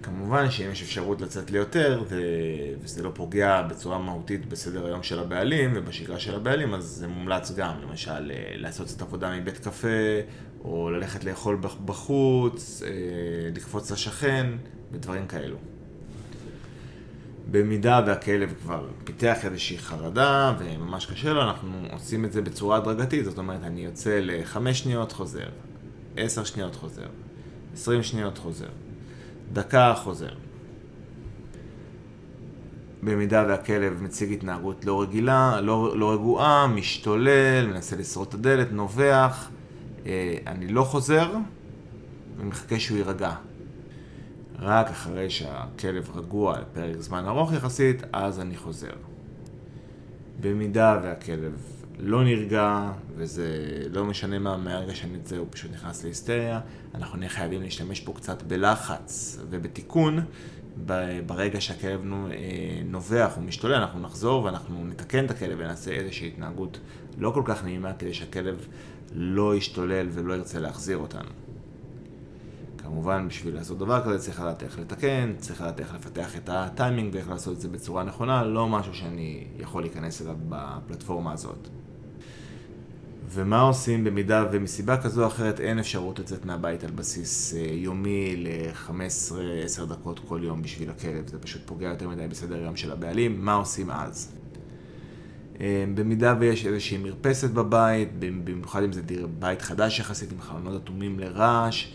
[0.03, 5.73] כמובן שאם יש אפשרות לצאת ליותר וזה לא פוגע בצורה מהותית בסדר היום של הבעלים
[5.75, 9.88] ובשגרה של הבעלים, אז זה מומלץ גם, למשל אה, לעשות את עבודה מבית קפה,
[10.65, 12.91] או ללכת לאכול בחוץ, אה,
[13.55, 14.47] לקפוץ לשכן
[14.93, 15.57] ודברים כאלו.
[17.51, 23.25] במידה והכלב כבר פיתח איזושהי חרדה וממש קשה לו, אנחנו עושים את זה בצורה הדרגתית,
[23.25, 25.49] זאת אומרת, אני יוצא לחמש שניות חוזר,
[26.17, 27.07] עשר שניות חוזר,
[27.75, 28.69] עשרים שניות חוזר,
[29.53, 30.35] דקה חוזר.
[33.03, 39.51] במידה והכלב מציג התנהגות לא רגילה, לא, לא רגועה, משתולל, מנסה לשרוד את הדלת, נובח,
[40.07, 41.33] אה, אני לא חוזר
[42.38, 43.35] ומחכה שהוא יירגע.
[44.59, 48.93] רק אחרי שהכלב רגוע לפרק זמן ארוך יחסית, אז אני חוזר.
[50.41, 53.46] במידה והכלב לא נרגע, וזה
[53.90, 56.61] לא משנה מה, מהרגע שנצא הוא פשוט נכנס להיסטריה,
[56.94, 60.18] אנחנו נהיה חייבים להשתמש פה קצת בלחץ ובתיקון.
[61.26, 66.81] ברגע שהכלב אה, נובח או משתולל, אנחנו נחזור ואנחנו נתקן את הכלב ונעשה איזושהי התנהגות
[67.18, 68.66] לא כל כך נעימה כדי שהכלב
[69.14, 71.28] לא ישתולל ולא ירצה להחזיר אותנו.
[72.78, 77.14] כמובן, בשביל לעשות דבר כזה צריך לדעת איך לתקן, צריך לדעת איך לפתח את הטיימינג
[77.14, 81.68] ואיך לעשות את זה בצורה נכונה, לא משהו שאני יכול להיכנס אליו בפלטפורמה הזאת.
[83.35, 88.37] ומה עושים במידה ומסיבה כזו או אחרת אין אפשרות לצאת מהבית על בסיס אה, יומי
[88.37, 93.45] ל-15-10 דקות כל יום בשביל הכלב, זה פשוט פוגע יותר מדי בסדר יום של הבעלים,
[93.45, 94.33] מה עושים אז?
[95.61, 99.03] אה, במידה ויש איזושהי מרפסת בבית, במיוחד אם זה
[99.38, 101.87] בית חדש יחסית עם חלונות אטומים לרעש,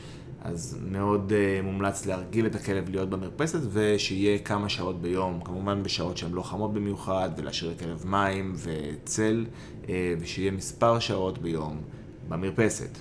[0.41, 6.17] אז מאוד uh, מומלץ להרגיל את הכלב להיות במרפסת ושיהיה כמה שעות ביום, כמובן בשעות
[6.17, 9.45] שהן לא חמות במיוחד, ולהשאיר לכלב מים וצל,
[9.83, 9.87] uh,
[10.19, 11.81] ושיהיה מספר שעות ביום
[12.29, 12.97] במרפסת.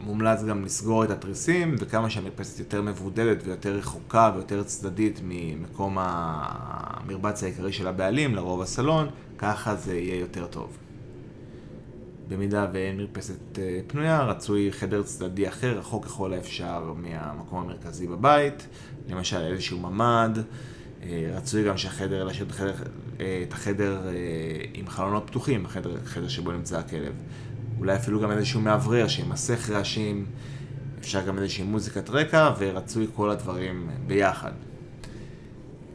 [0.00, 7.42] מומלץ גם לסגור את התריסים, וכמה שהמרפסת יותר מבודדת ויותר רחוקה ויותר צדדית ממקום המרבץ
[7.42, 10.83] העיקרי של הבעלים, לרוב הסלון, ככה זה יהיה יותר טוב.
[12.28, 18.66] במידה ואין מרפסת אה, פנויה, רצוי חדר צדדי אחר, רחוק ככל האפשר מהמקום המרכזי בבית,
[19.08, 20.38] למשל איזשהו ממ"ד,
[21.02, 22.74] אה, רצוי גם שהחדר, להשאיר את החדר,
[23.20, 24.02] אה, את החדר
[24.74, 27.12] עם חלונות פתוחים, החדר, החדר שבו נמצא הכלב.
[27.78, 30.26] אולי אפילו גם איזשהו מאוורר שימסך רעשים,
[31.00, 34.52] אפשר גם איזושהי מוזיקת רקע, ורצוי כל הדברים ביחד.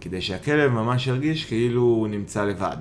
[0.02, 2.78] כדי שהכלב ממש ירגיש כאילו הוא נמצא לבד.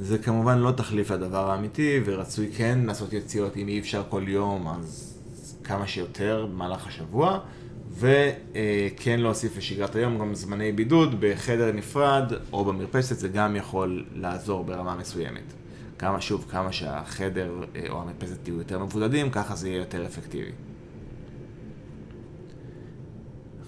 [0.00, 4.68] זה כמובן לא תחליף לדבר האמיתי, ורצוי כן לעשות יציאות, אם אי אפשר כל יום,
[4.68, 5.18] אז
[5.64, 7.40] כמה שיותר במהלך השבוע,
[7.98, 14.64] וכן להוסיף לשגרת היום גם זמני בידוד בחדר נפרד או במרפסת, זה גם יכול לעזור
[14.64, 15.52] ברמה מסוימת.
[15.98, 20.50] כמה, שוב, כמה שהחדר אה, או המרפסת יהיו יותר מבודדים, ככה זה יהיה יותר אפקטיבי.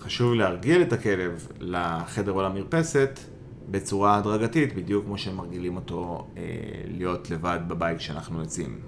[0.01, 3.21] חשוב להרגיל את הכלב לחדר או למרפסת,
[3.71, 6.43] בצורה הדרגתית, בדיוק כמו שהם מרגילים אותו אה,
[6.87, 8.79] להיות לבד בבית כשאנחנו יוצאים,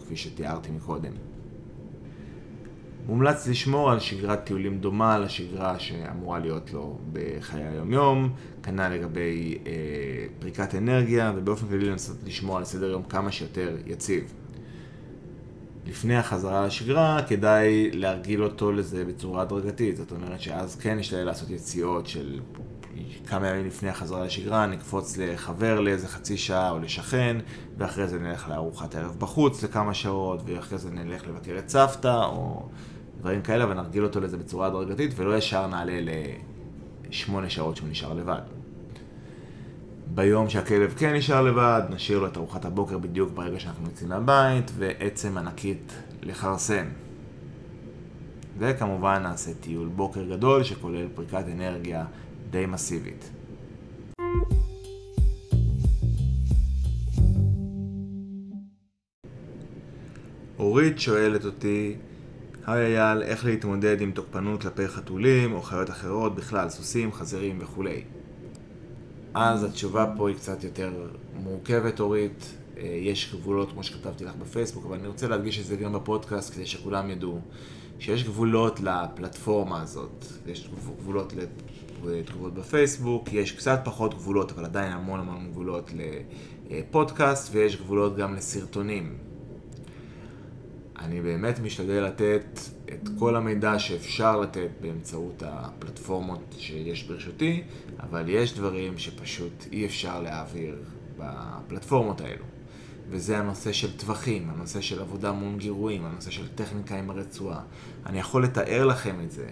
[0.00, 1.12] כפי שתיארתי מקודם.
[3.06, 9.72] מומלץ לשמור על שגרת טיולים דומה לשגרה שאמורה להיות לו בחיי היומיום, כנ"ל לגבי אה,
[10.38, 14.32] פריקת אנרגיה, ובאופן כללי לנסות לשמור על סדר יום כמה שיותר יציב.
[15.86, 19.96] לפני החזרה לשגרה, כדאי להרגיל אותו לזה בצורה הדרגתית.
[19.96, 22.40] זאת אומרת שאז כן ישתדל לעשות יציאות של
[23.26, 27.36] כמה ימים לפני החזרה לשגרה, נקפוץ לחבר לאיזה חצי שעה או לשכן,
[27.78, 32.68] ואחרי זה נלך לארוחת ערב בחוץ לכמה שעות, ואחרי זה נלך לבקר את סבתא, או
[33.20, 36.00] דברים כאלה, ונרגיל אותו לזה בצורה הדרגתית, ולא ישר נעלה
[37.08, 38.40] לשמונה שעות שהוא נשאר לבד.
[40.14, 44.70] ביום שהכלב כן נשאר לבד, נשאיר לו את ארוחת הבוקר בדיוק ברגע שאנחנו יוצאים מהבית,
[44.78, 46.84] ועצם ענקית לכרסם.
[48.58, 52.04] וכמובן נעשה טיול בוקר גדול שכולל פריקת אנרגיה
[52.50, 53.30] די מסיבית.
[60.58, 61.94] אורית שואלת אותי,
[62.66, 68.02] היי אייל, איך להתמודד עם תוקפנות כלפי חתולים או חיות אחרות, בכלל סוסים, חזירים וכולי.
[69.34, 72.54] אז התשובה פה היא קצת יותר מורכבת, אורית.
[72.78, 76.54] אה, יש גבולות, כמו שכתבתי לך בפייסבוק, אבל אני רוצה להדגיש את זה גם בפודקאסט,
[76.54, 77.40] כדי שכולם ידעו
[77.98, 80.24] שיש גבולות לפלטפורמה הזאת.
[80.46, 81.32] יש גבולות
[82.04, 85.90] לתגובות בפייסבוק, יש קצת פחות גבולות, אבל עדיין המון המון גבולות
[86.70, 89.16] לפודקאסט, ויש גבולות גם לסרטונים.
[90.98, 92.60] אני באמת משתדל לתת
[92.92, 97.62] את כל המידע שאפשר לתת באמצעות הפלטפורמות שיש ברשותי,
[98.00, 100.76] אבל יש דברים שפשוט אי אפשר להעביר
[101.18, 102.44] בפלטפורמות האלו.
[103.10, 107.60] וזה הנושא של טווחים, הנושא של עבודה מול גירויים, הנושא של טכניקה עם הרצועה.
[108.06, 109.48] אני יכול לתאר לכם את זה,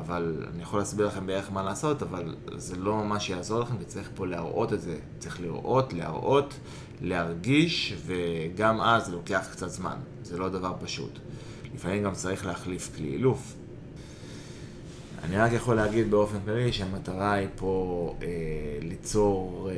[0.00, 4.10] אבל אני יכול להסביר לכם בערך מה לעשות, אבל זה לא ממש יעזור לכם, וצריך
[4.14, 4.98] פה להראות את זה.
[5.18, 6.54] צריך לראות, להראות,
[7.00, 9.96] להרגיש, וגם אז זה לוקח קצת זמן.
[10.22, 11.18] זה לא דבר פשוט.
[11.74, 13.54] לפעמים גם צריך להחליף כלי אילוף.
[15.24, 18.28] אני רק יכול להגיד באופן כללי שהמטרה היא פה אה,
[18.82, 19.74] ליצור אה,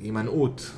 [0.00, 0.70] הימנעות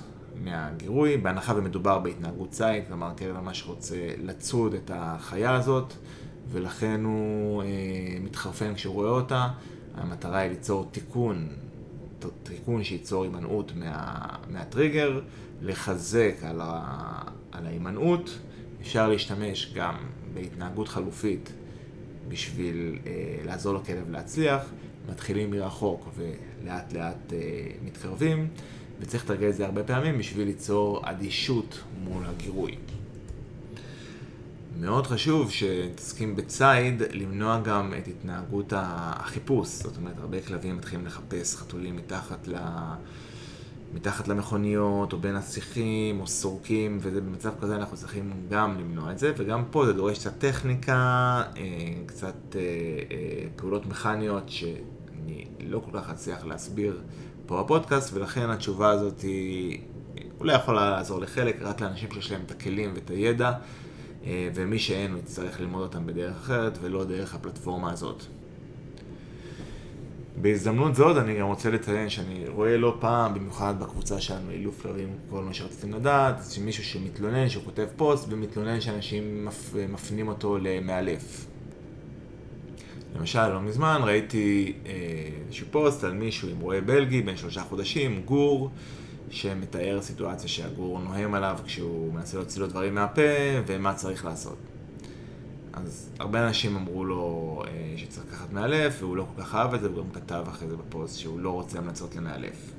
[0.44, 5.92] מהגירוי, בהנחה ומדובר בהתנהגות ציד, כלומר כלב ממש רוצה לצוד את החיה הזאת,
[6.50, 7.68] ולכן הוא אה,
[8.20, 9.48] מתחרפן כשהוא רואה אותה.
[9.94, 11.48] המטרה היא ליצור תיקון,
[12.42, 15.20] תיקון שייצור הימנעות מה, מהטריגר,
[15.62, 18.38] לחזק על, ה, על ההימנעות.
[18.80, 19.94] אפשר להשתמש גם
[20.35, 21.52] בהתנהגות חלופית
[22.28, 23.12] בשביל אה,
[23.44, 24.62] לעזור לכלב להצליח,
[25.09, 27.38] מתחילים מרחוק ולאט לאט אה,
[27.85, 28.48] מתקרבים,
[29.00, 32.76] וצריך לתרגל את זה הרבה פעמים בשביל ליצור אדישות מול הגירוי.
[34.80, 41.56] מאוד חשוב שתסכים בציד למנוע גם את התנהגות החיפוש, זאת אומרת הרבה כלבים מתחילים לחפש
[41.56, 42.54] חתולים מתחת ל...
[43.94, 49.32] מתחת למכוניות, או בין השיחים, או סורקים, ובמצב כזה אנחנו צריכים גם למנוע את זה,
[49.37, 51.62] וגם פה זה דורש קצת טכניקה, אה,
[52.06, 57.00] קצת אה, אה, פעולות מכניות שאני לא כל כך אצליח להסביר
[57.46, 59.80] פה בפודקאסט, ולכן התשובה הזאת היא
[60.40, 63.52] אולי יכולה לעזור לחלק, רק לאנשים שיש להם את הכלים ואת הידע,
[64.26, 68.22] ומי שאין הוא יצטרך ללמוד אותם בדרך אחרת, ולא דרך הפלטפורמה הזאת.
[70.37, 75.08] בהזדמנות זאת אני גם רוצה לציין שאני רואה לא פעם, במיוחד בקבוצה שלנו, אילוף כלבים,
[75.30, 79.74] כל מה שרציתם לדעת, שמישהו שמתלונן, שהוא כותב פוסט, ומתלונן שאנשים מפ...
[79.88, 81.46] מפנים אותו למאלף.
[83.16, 84.92] למשל, לא מזמן ראיתי אה,
[85.46, 88.70] איזשהו פוסט על מישהו עם רועה בלגי, בן שלושה חודשים, גור,
[89.35, 93.23] שמתאר סיטואציה שהגור נוהם עליו כשהוא מנסה להוציא לו דברים מהפה,
[93.66, 94.59] ומה צריך לעשות.
[95.73, 99.81] אז הרבה אנשים אמרו לו אה, שצריך לקחת מאלף, והוא לא כל כך אהב את
[99.81, 102.73] זה, הוא גם כתב אחרי זה בפוסט שהוא לא רוצה המלצות למאלף.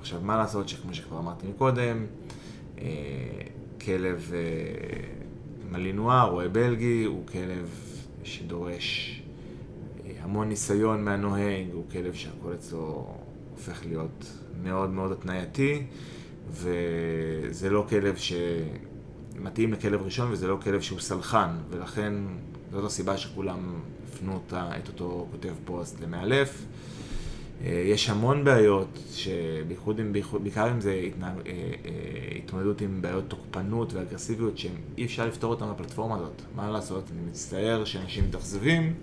[0.00, 2.06] עכשיו, מה לעשות שכמו שכבר אמרתי מקודם,
[2.78, 2.86] אה,
[3.84, 4.40] כלב אה,
[5.70, 7.68] מלינואר, רואה בלגי, הוא כלב
[8.22, 9.22] שדורש
[10.06, 13.14] אה, המון ניסיון מהנוהג, הוא כלב שהכל אצלו
[13.60, 14.26] הופך להיות
[14.62, 15.82] מאוד מאוד התנייתי,
[16.50, 18.32] וזה לא כלב ש...
[19.38, 22.14] מתאים לכלב ראשון וזה לא כלב שהוא סלחן, ולכן
[22.72, 26.64] זאת הסיבה שכולם הפנו את אותו כותב פוסט למאלף.
[27.64, 33.24] אה, יש המון בעיות, שבייחוד עם, בעיקר אם זה התנהג, אה, אה, התמודדות עם בעיות
[33.28, 36.42] תוקפנות ואגרסיביות שאי אפשר לפתור אותן בפלטפורמה הזאת.
[36.56, 37.04] מה לעשות?
[37.12, 38.94] אני מצטער שאנשים מתאכזבים,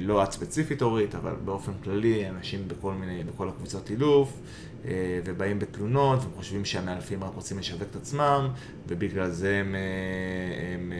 [0.00, 4.40] לא את ספציפית אורית, אבל באופן כללי אנשים בכל מיני, בכל הקבוצות אילוף,
[4.86, 8.48] אה, ובאים בתלונות וחושבים שהמאלפים רק רוצים לשווק את עצמם
[8.88, 9.80] ובגלל זה הם, אה,
[10.74, 10.92] הם,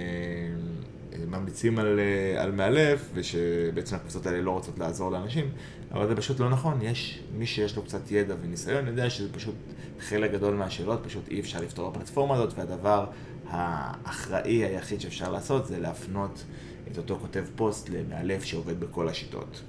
[1.12, 2.00] הם אה, ממליצים על,
[2.38, 5.50] על מאלף ושבעצם הקבוצות האלה לא רוצות לעזור לאנשים
[5.92, 9.54] אבל זה פשוט לא נכון, יש מי שיש לו קצת ידע וניסיון יודע שזה פשוט
[10.00, 13.06] חלק גדול מהשאלות פשוט אי אפשר לפתור בפלטפורמה הזאת והדבר
[13.48, 16.44] האחראי היחיד שאפשר לעשות זה להפנות
[16.92, 19.62] את אותו כותב פוסט למאלף שעובד בכל השיטות.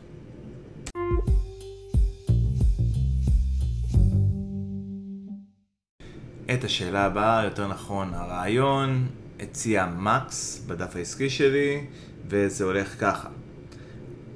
[6.54, 9.08] את השאלה הבאה, יותר נכון, הרעיון
[9.40, 11.86] הציע מקס בדף העסקי שלי,
[12.28, 13.30] וזה הולך ככה.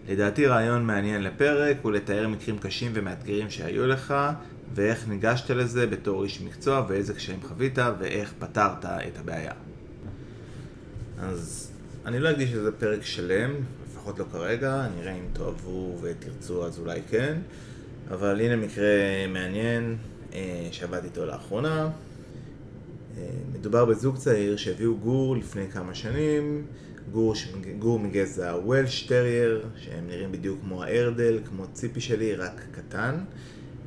[0.07, 4.13] לדעתי רעיון מעניין לפרק הוא לתאר מקרים קשים ומאתגרים שהיו לך,
[4.73, 9.53] ואיך ניגשת לזה בתור איש מקצוע, ואיזה קשיים חווית, ואיך פתרת את הבעיה.
[11.19, 11.71] אז
[12.05, 13.51] אני לא אקדיש לזה פרק שלם,
[13.85, 17.37] לפחות לא כרגע, נראה אם תאהבו ותרצו אז אולי כן,
[18.09, 18.87] אבל הנה מקרה
[19.29, 19.97] מעניין,
[20.33, 21.89] אה, שעבדתי איתו לאחרונה.
[23.17, 26.65] אה, מדובר בזוג צעיר שהביאו גור לפני כמה שנים,
[27.11, 27.33] גור,
[27.79, 33.15] גור מגזע וולש טרייר, שהם נראים בדיוק כמו האיירדל, כמו ציפי שלי, רק קטן.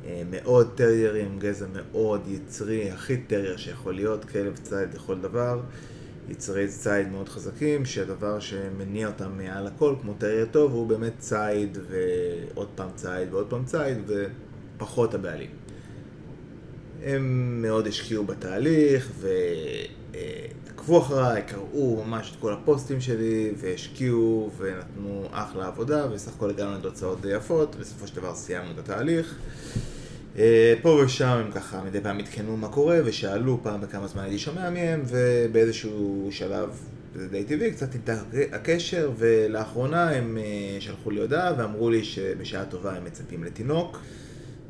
[0.05, 5.59] אה, מאוד טריירים, גזע מאוד יצרי, הכי טרייר שיכול להיות, כלב ציד לכל דבר.
[6.29, 11.77] יצרי ציד מאוד חזקים, שהדבר שמניע אותם מעל הכל, כמו טרייר טוב, הוא באמת ציד
[11.89, 13.97] ועוד פעם ציד ועוד פעם ציד
[14.77, 15.49] ופחות הבעלים.
[17.03, 19.11] הם מאוד השקיעו בתהליך
[20.11, 26.77] ועקבו אחריי, קראו ממש את כל הפוסטים שלי והשקיעו ונתנו אחלה עבודה וסך הכל הגענו
[26.77, 29.39] לתוצאות די יפות בסופו של דבר סיימנו את התהליך
[30.81, 34.69] פה ושם הם ככה מדי פעם עדכנו מה קורה ושאלו פעם בכמה זמן הייתי שומע
[34.69, 36.69] מהם ובאיזשהו שלב
[37.15, 38.13] זה די טבעי, קצת נתק
[38.51, 43.99] הקשר ולאחרונה הם אה, שלחו לי הודעה ואמרו לי שבשעה טובה הם מצפים לתינוק.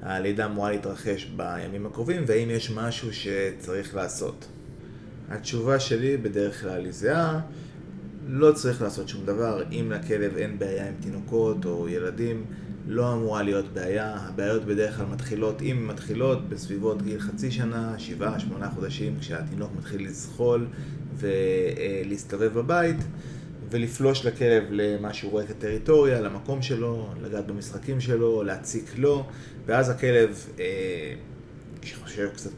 [0.02, 4.45] הלידה אמורה להתרחש בימים הקרובים, והאם יש משהו שצריך לעשות.
[5.30, 7.39] התשובה שלי בדרך כלל היא זהה,
[8.28, 12.45] לא צריך לעשות שום דבר, אם לכלב אין בעיה עם תינוקות או ילדים,
[12.87, 18.39] לא אמורה להיות בעיה, הבעיות בדרך כלל מתחילות, אם מתחילות בסביבות גיל חצי שנה, שבעה,
[18.39, 20.67] שמונה חודשים, כשהתינוק מתחיל לזחול
[21.15, 22.97] ולהסתובב בבית,
[23.69, 29.25] ולפלוש לכלב למה שהוא רואה כטריטוריה, למקום שלו, לגעת במשחקים שלו, להציק לו,
[29.65, 31.13] ואז הכלב, אה,
[31.81, 32.49] שחושב קצת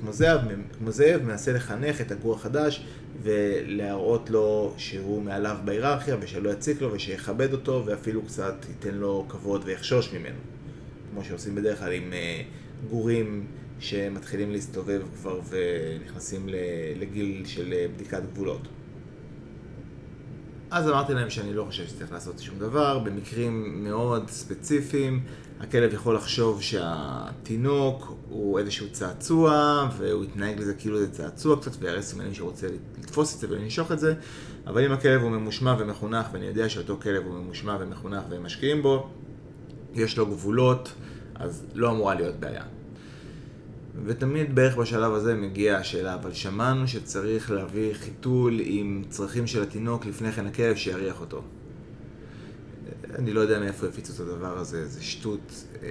[0.81, 2.85] כמו זאב, מנסה לחנך את הגור החדש
[3.23, 9.61] ולהראות לו שהוא מעליו בהיררכיה ושלא יציק לו ושיכבד אותו ואפילו קצת ייתן לו כבוד
[9.65, 10.39] ויחשוש ממנו.
[11.11, 12.41] כמו שעושים בדרך כלל עם אה,
[12.89, 13.45] גורים
[13.79, 16.49] שמתחילים להסתובב כבר ונכנסים
[16.99, 18.67] לגיל של אה, בדיקת גבולות.
[20.71, 25.23] אז אמרתי להם שאני לא חושב שצריך לעשות שום דבר, במקרים מאוד ספציפיים,
[25.59, 32.01] הכלב יכול לחשוב שהתינוק הוא איזשהו צעצוע, והוא יתנהג לזה כאילו זה צעצוע קצת, ויראה
[32.01, 32.67] סימנים שרוצה
[32.99, 34.13] לתפוס את זה ולנשוך את זה,
[34.67, 38.81] אבל אם הכלב הוא ממושמע ומחונך, ואני יודע שאותו כלב הוא ממושמע ומחונך והם משקיעים
[38.81, 39.09] בו,
[39.93, 40.93] יש לו גבולות,
[41.35, 42.63] אז לא אמורה להיות בעיה.
[44.05, 50.05] ותמיד בערך בשלב הזה מגיעה השאלה, אבל שמענו שצריך להביא חיתול עם צרכים של התינוק
[50.05, 51.41] לפני כן הכלב שיריח אותו.
[53.15, 55.89] אני לא יודע מאיפה הפיצו את הדבר הזה, זה שטות, אה,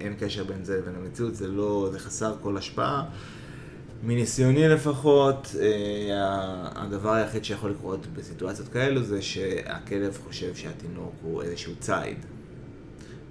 [0.00, 3.04] אין קשר בין זה לבין המציאות, זה לא, זה חסר כל השפעה.
[4.02, 11.72] מניסיוני לפחות, אה, הדבר היחיד שיכול לקרות בסיטואציות כאלו זה שהכלב חושב שהתינוק הוא איזשהו
[11.80, 12.18] ציד.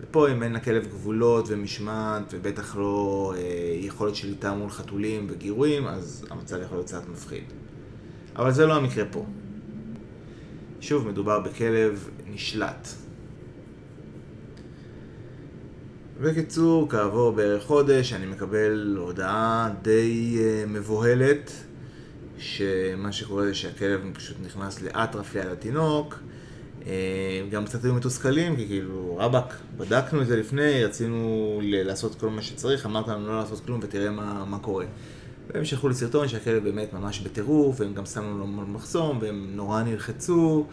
[0.01, 3.41] ופה אם אין לכלב גבולות ומשמעת ובטח לא אה,
[3.79, 7.43] יכולת שליטה מול חתולים וגירויים, אז המצב יכול להיות קצת מפחיד.
[8.35, 9.25] אבל זה לא המקרה פה.
[10.81, 13.02] שוב, מדובר בכלב נשלט.
[16.23, 21.51] בקיצור, כעבור בערך חודש אני מקבל הודעה די uh, מבוהלת
[22.37, 26.19] שמה שקורה זה שהכלב פשוט נכנס לאטרף ליד התינוק
[26.87, 26.91] אה,
[27.51, 32.41] גם קצת היו מתוסכלים, כי כאילו, רבאק, בדקנו את זה לפני, רצינו לעשות כל מה
[32.41, 34.85] שצריך, אמרת לנו לא לעשות כלום ותראה מה, מה קורה.
[35.53, 39.83] והם שלחו לי סרטון שהכלב באמת ממש בטירוף, והם גם שמו לו מחסום, והם נורא
[39.83, 40.65] נלחצו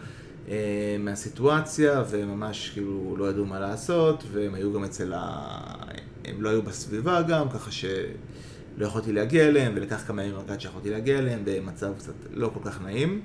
[0.99, 5.55] מהסיטואציה, והם ממש כאילו לא ידעו מה לעשות, והם היו גם אצל ה...
[6.25, 10.89] הם לא היו בסביבה גם, ככה שלא יכולתי להגיע אליהם, ולקח כמה ימים עד שיכולתי
[10.89, 13.21] להגיע אליהם, במצב קצת לא כל כך נעים.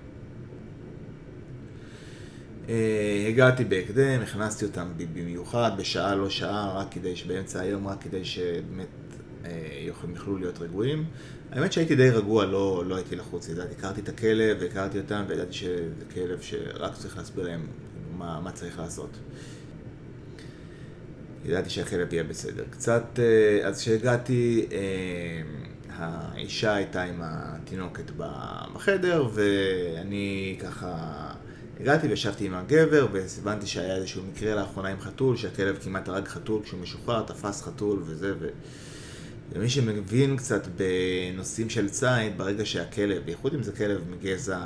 [2.67, 2.69] Uh,
[3.29, 8.87] הגעתי בהקדם, הכנסתי אותם במיוחד, בשעה לא שעה, רק כדי שבאמצע היום, רק כדי שבאמת
[9.47, 11.05] uh, יוכלו להיות רגועים.
[11.53, 15.53] האמת שהייתי די רגוע, לא, לא הייתי לחוץ, ידעתי, הכרתי את הכלב, הכרתי אותם, וידעתי
[15.53, 17.67] שזה כלב שרק צריך להסביר להם
[18.17, 19.11] מה, מה צריך לעשות.
[21.45, 22.65] ידעתי שהכלב יהיה בסדר.
[22.71, 24.75] קצת, uh, אז כשהגעתי, uh,
[25.89, 28.11] האישה הייתה עם התינוקת
[28.75, 31.33] בחדר, ואני ככה...
[31.81, 36.63] הגעתי וישבתי עם הגבר והבנתי שהיה איזשהו מקרה לאחרונה עם חתול, שהכלב כמעט הרג חתול
[36.63, 38.49] כשהוא משוחרר, תפס חתול וזה ו...
[39.53, 44.61] ומי שמבין קצת בנושאים של ציד, ברגע שהכלב, בייחוד אם זה כלב מגזע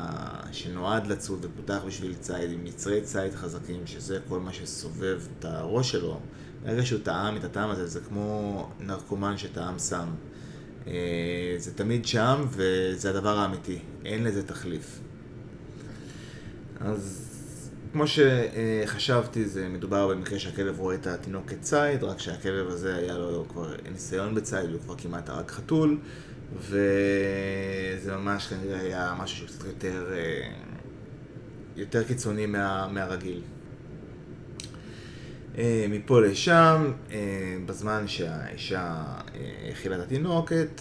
[0.53, 5.91] שנועד לצוד ופותח בשביל ציד, עם יצרי ציד חזקים, שזה כל מה שסובב את הראש
[5.91, 6.21] שלו,
[6.65, 10.09] ברגע שהוא טעם את הטעם הזה, זה כמו נרקומן שטעם סם.
[10.87, 10.93] אה,
[11.59, 15.01] זה תמיד שם וזה הדבר האמיתי, אין לזה תחליף.
[16.81, 17.30] אז
[17.93, 23.45] כמו שחשבתי, זה מדובר במקרה שהכלב רואה את התינוק כציד, רק שהכלב הזה היה לו
[23.49, 25.99] כבר ניסיון בציד, הוא כבר כמעט הרג חתול,
[26.59, 30.53] וזה ממש כנראה היה משהו שהוא קצת יותר, אה,
[31.77, 33.43] יותר קיצוני מה, מהרגיל.
[35.59, 39.05] אה, מפה לשם, אה, בזמן שהאישה
[39.71, 40.81] הכילה את התינוקת,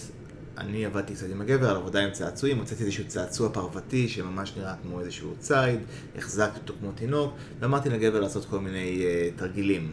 [0.60, 4.74] אני עבדתי קצת עם הגבר על עבודה עם צעצועים, הוצאתי איזשהו צעצוע פרוותי שממש נראה
[4.82, 5.80] כמו איזשהו ציד,
[6.18, 9.91] החזקתי אותו כמו תינוק, ואמרתי לגבר לעשות כל מיני uh, תרגילים.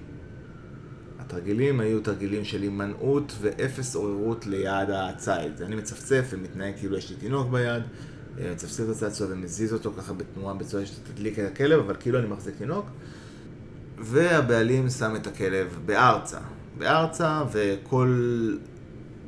[1.18, 5.62] התרגילים היו תרגילים של הימנעות ואפס עוררות ליד הציד.
[5.62, 7.82] אני מצפצף ומתנהג כאילו יש לי תינוק ביד,
[8.38, 12.26] אה, מצפצף את הצעצוע ומזיז אותו ככה בתנועה בצורה שתדליק את הכלב, אבל כאילו אני
[12.26, 12.86] מחזיק תינוק.
[13.98, 16.38] והבעלים שם את הכלב בארצה.
[16.78, 18.56] בארצה, וכל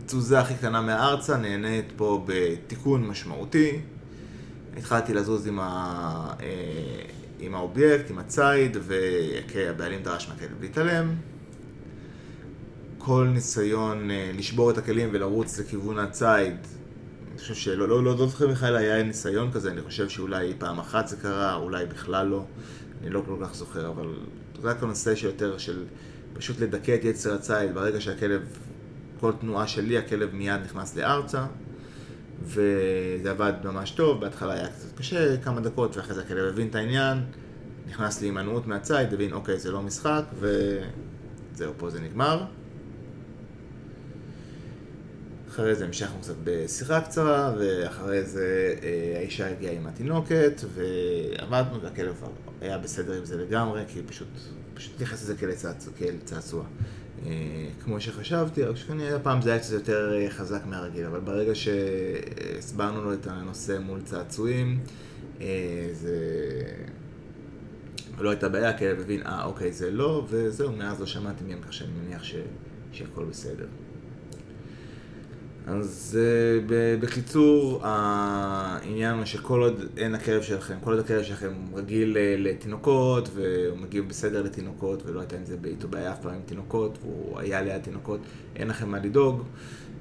[0.09, 3.81] התזוזה הכי קטנה מהארצה, נהנית פה בתיקון משמעותי.
[4.77, 6.35] התחלתי לזוז עם, ה...
[6.41, 6.47] אה,
[7.41, 11.15] עם האובייקט, עם הציד, והבעלים דרש מהכלב להתעלם.
[12.99, 16.57] כל ניסיון אה, לשבור את הכלים ולרוץ לכיוון הציד,
[17.31, 20.79] אני חושב שלא, לא, לא, לא זוכר בכלל היה ניסיון כזה, אני חושב שאולי פעם
[20.79, 22.45] אחת זה קרה, אולי בכלל לא,
[23.03, 24.07] אני לא כל כך זוכר, אבל
[24.63, 25.85] זה רק הנושא שיותר של
[26.33, 28.43] פשוט לדכא את יצר הציד ברגע שהכלב
[29.21, 31.47] כל תנועה שלי הכלב מיד נכנס לארצה
[32.43, 36.75] וזה עבד ממש טוב, בהתחלה היה קצת קשה, כמה דקות, ואחרי זה הכלב הבין את
[36.75, 37.19] העניין,
[37.89, 42.45] נכנס להימנעות מהציד, הבין אוקיי זה לא משחק, וזהו, פה זה נגמר.
[45.49, 52.23] אחרי זה המשכנו קצת בשיחה קצרה, ואחרי זה אה, האישה הגיעה עם התינוקת, ועבדנו, והכלב
[52.61, 54.29] היה בסדר עם זה לגמרי, כי פשוט,
[54.75, 55.35] פשוט התייחס לזה
[55.99, 56.65] כאל צעצוע.
[57.27, 61.55] אה, כמו שחשבתי, רק שכנראה הפעם זה היה קצת יותר אה, חזק מהרגיל, אבל ברגע
[61.55, 64.81] שהסברנו לו את הנושא מול צעצועים,
[65.41, 66.17] אה, זה...
[68.19, 71.73] לא הייתה בעיה, כי הבין, אה, אוקיי, זה לא, וזהו, מאז לא שמעתי מהם, כך
[71.73, 72.35] שאני מניח ש...
[72.93, 73.67] שהכל בסדר.
[75.69, 82.17] אז אה, בקיצור, העניין הוא שכל עוד אין הכלב שלכם, כל עוד הכלב שלכם רגיל
[82.17, 86.41] אה, לתינוקות, והוא מגיב בסדר לתינוקות, ולא הייתה עם זה איתו בעיה אף פעם עם
[86.47, 88.21] תינוקות, והוא היה ליד תינוקות,
[88.57, 89.43] אין לכם מה לדאוג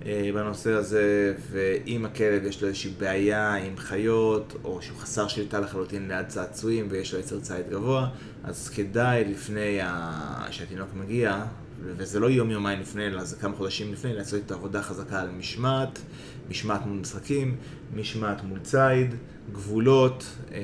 [0.05, 5.59] אה, בנושא הזה, ואם הכלב יש לו איזושהי בעיה עם חיות, או שהוא חסר שליטה
[5.59, 8.09] לחלוטין ליד צעצועים ויש לו יצר ציד גבוה,
[8.43, 9.79] אז כדאי לפני
[10.51, 11.45] שהתינוק מגיע,
[11.81, 15.29] וזה לא יום יומיים לפני, אלא זה כמה חודשים לפני, לעשות את העבודה חזקה על
[15.29, 15.99] משמעת,
[16.49, 17.55] משמעת מול משחקים,
[17.95, 19.15] משמעת מול ציד,
[19.51, 20.59] גבולות, אה,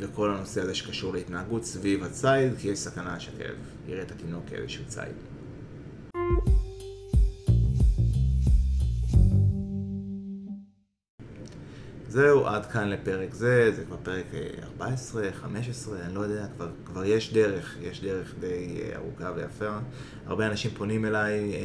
[0.00, 3.56] וכל הנושא הזה שקשור להתנהגות סביב הציד, כי יש סכנה שהכלב
[3.88, 5.29] יראה את התינוק כאיזשהו ציד.
[12.10, 14.26] זהו, עד כאן לפרק זה, זה כבר פרק
[14.64, 19.32] 14, אה, 15, אני לא יודע, כבר, כבר יש דרך, יש דרך די אה, ארוכה
[19.36, 19.78] ויפה.
[20.26, 21.58] הרבה אנשים פונים אליי אה,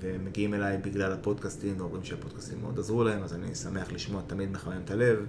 [0.00, 4.80] ומגיעים אליי בגלל הפודקאסטים ואומרים שהפודקאסטים מאוד עזרו להם, אז אני שמח לשמוע, תמיד מחמם
[4.84, 5.26] את הלב.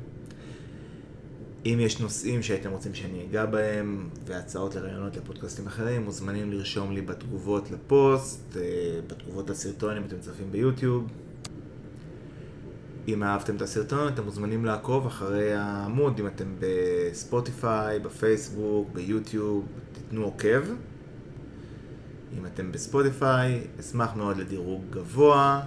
[1.65, 7.01] אם יש נושאים שהייתם רוצים שאני אגע בהם והצעות לרעיונות לפודקאסטים אחרים, מוזמנים לרשום לי
[7.01, 8.57] בתגובות לפוסט,
[9.07, 11.07] בתגובות לסרטון אם אתם צופים ביוטיוב.
[13.13, 20.23] אם אהבתם את הסרטון, אתם מוזמנים לעקוב אחרי העמוד, אם אתם בספוטיפיי, בפייסבוק, ביוטיוב, תיתנו
[20.23, 20.61] עוקב.
[22.37, 25.61] אם אתם בספוטיפיי, אשמח מאוד לדירוג גבוה.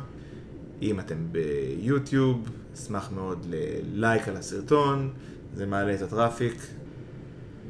[0.82, 5.10] אם אתם ביוטיוב, אשמח מאוד ללייק על הסרטון,
[5.54, 6.56] זה מעלה את הטראפיק.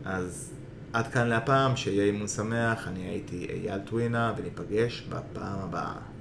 [0.05, 0.51] אז
[0.93, 6.12] עד כאן להפעם, שיהיה אימון שמח, אני הייתי אייל טווינה, וניפגש בפעם הבאה.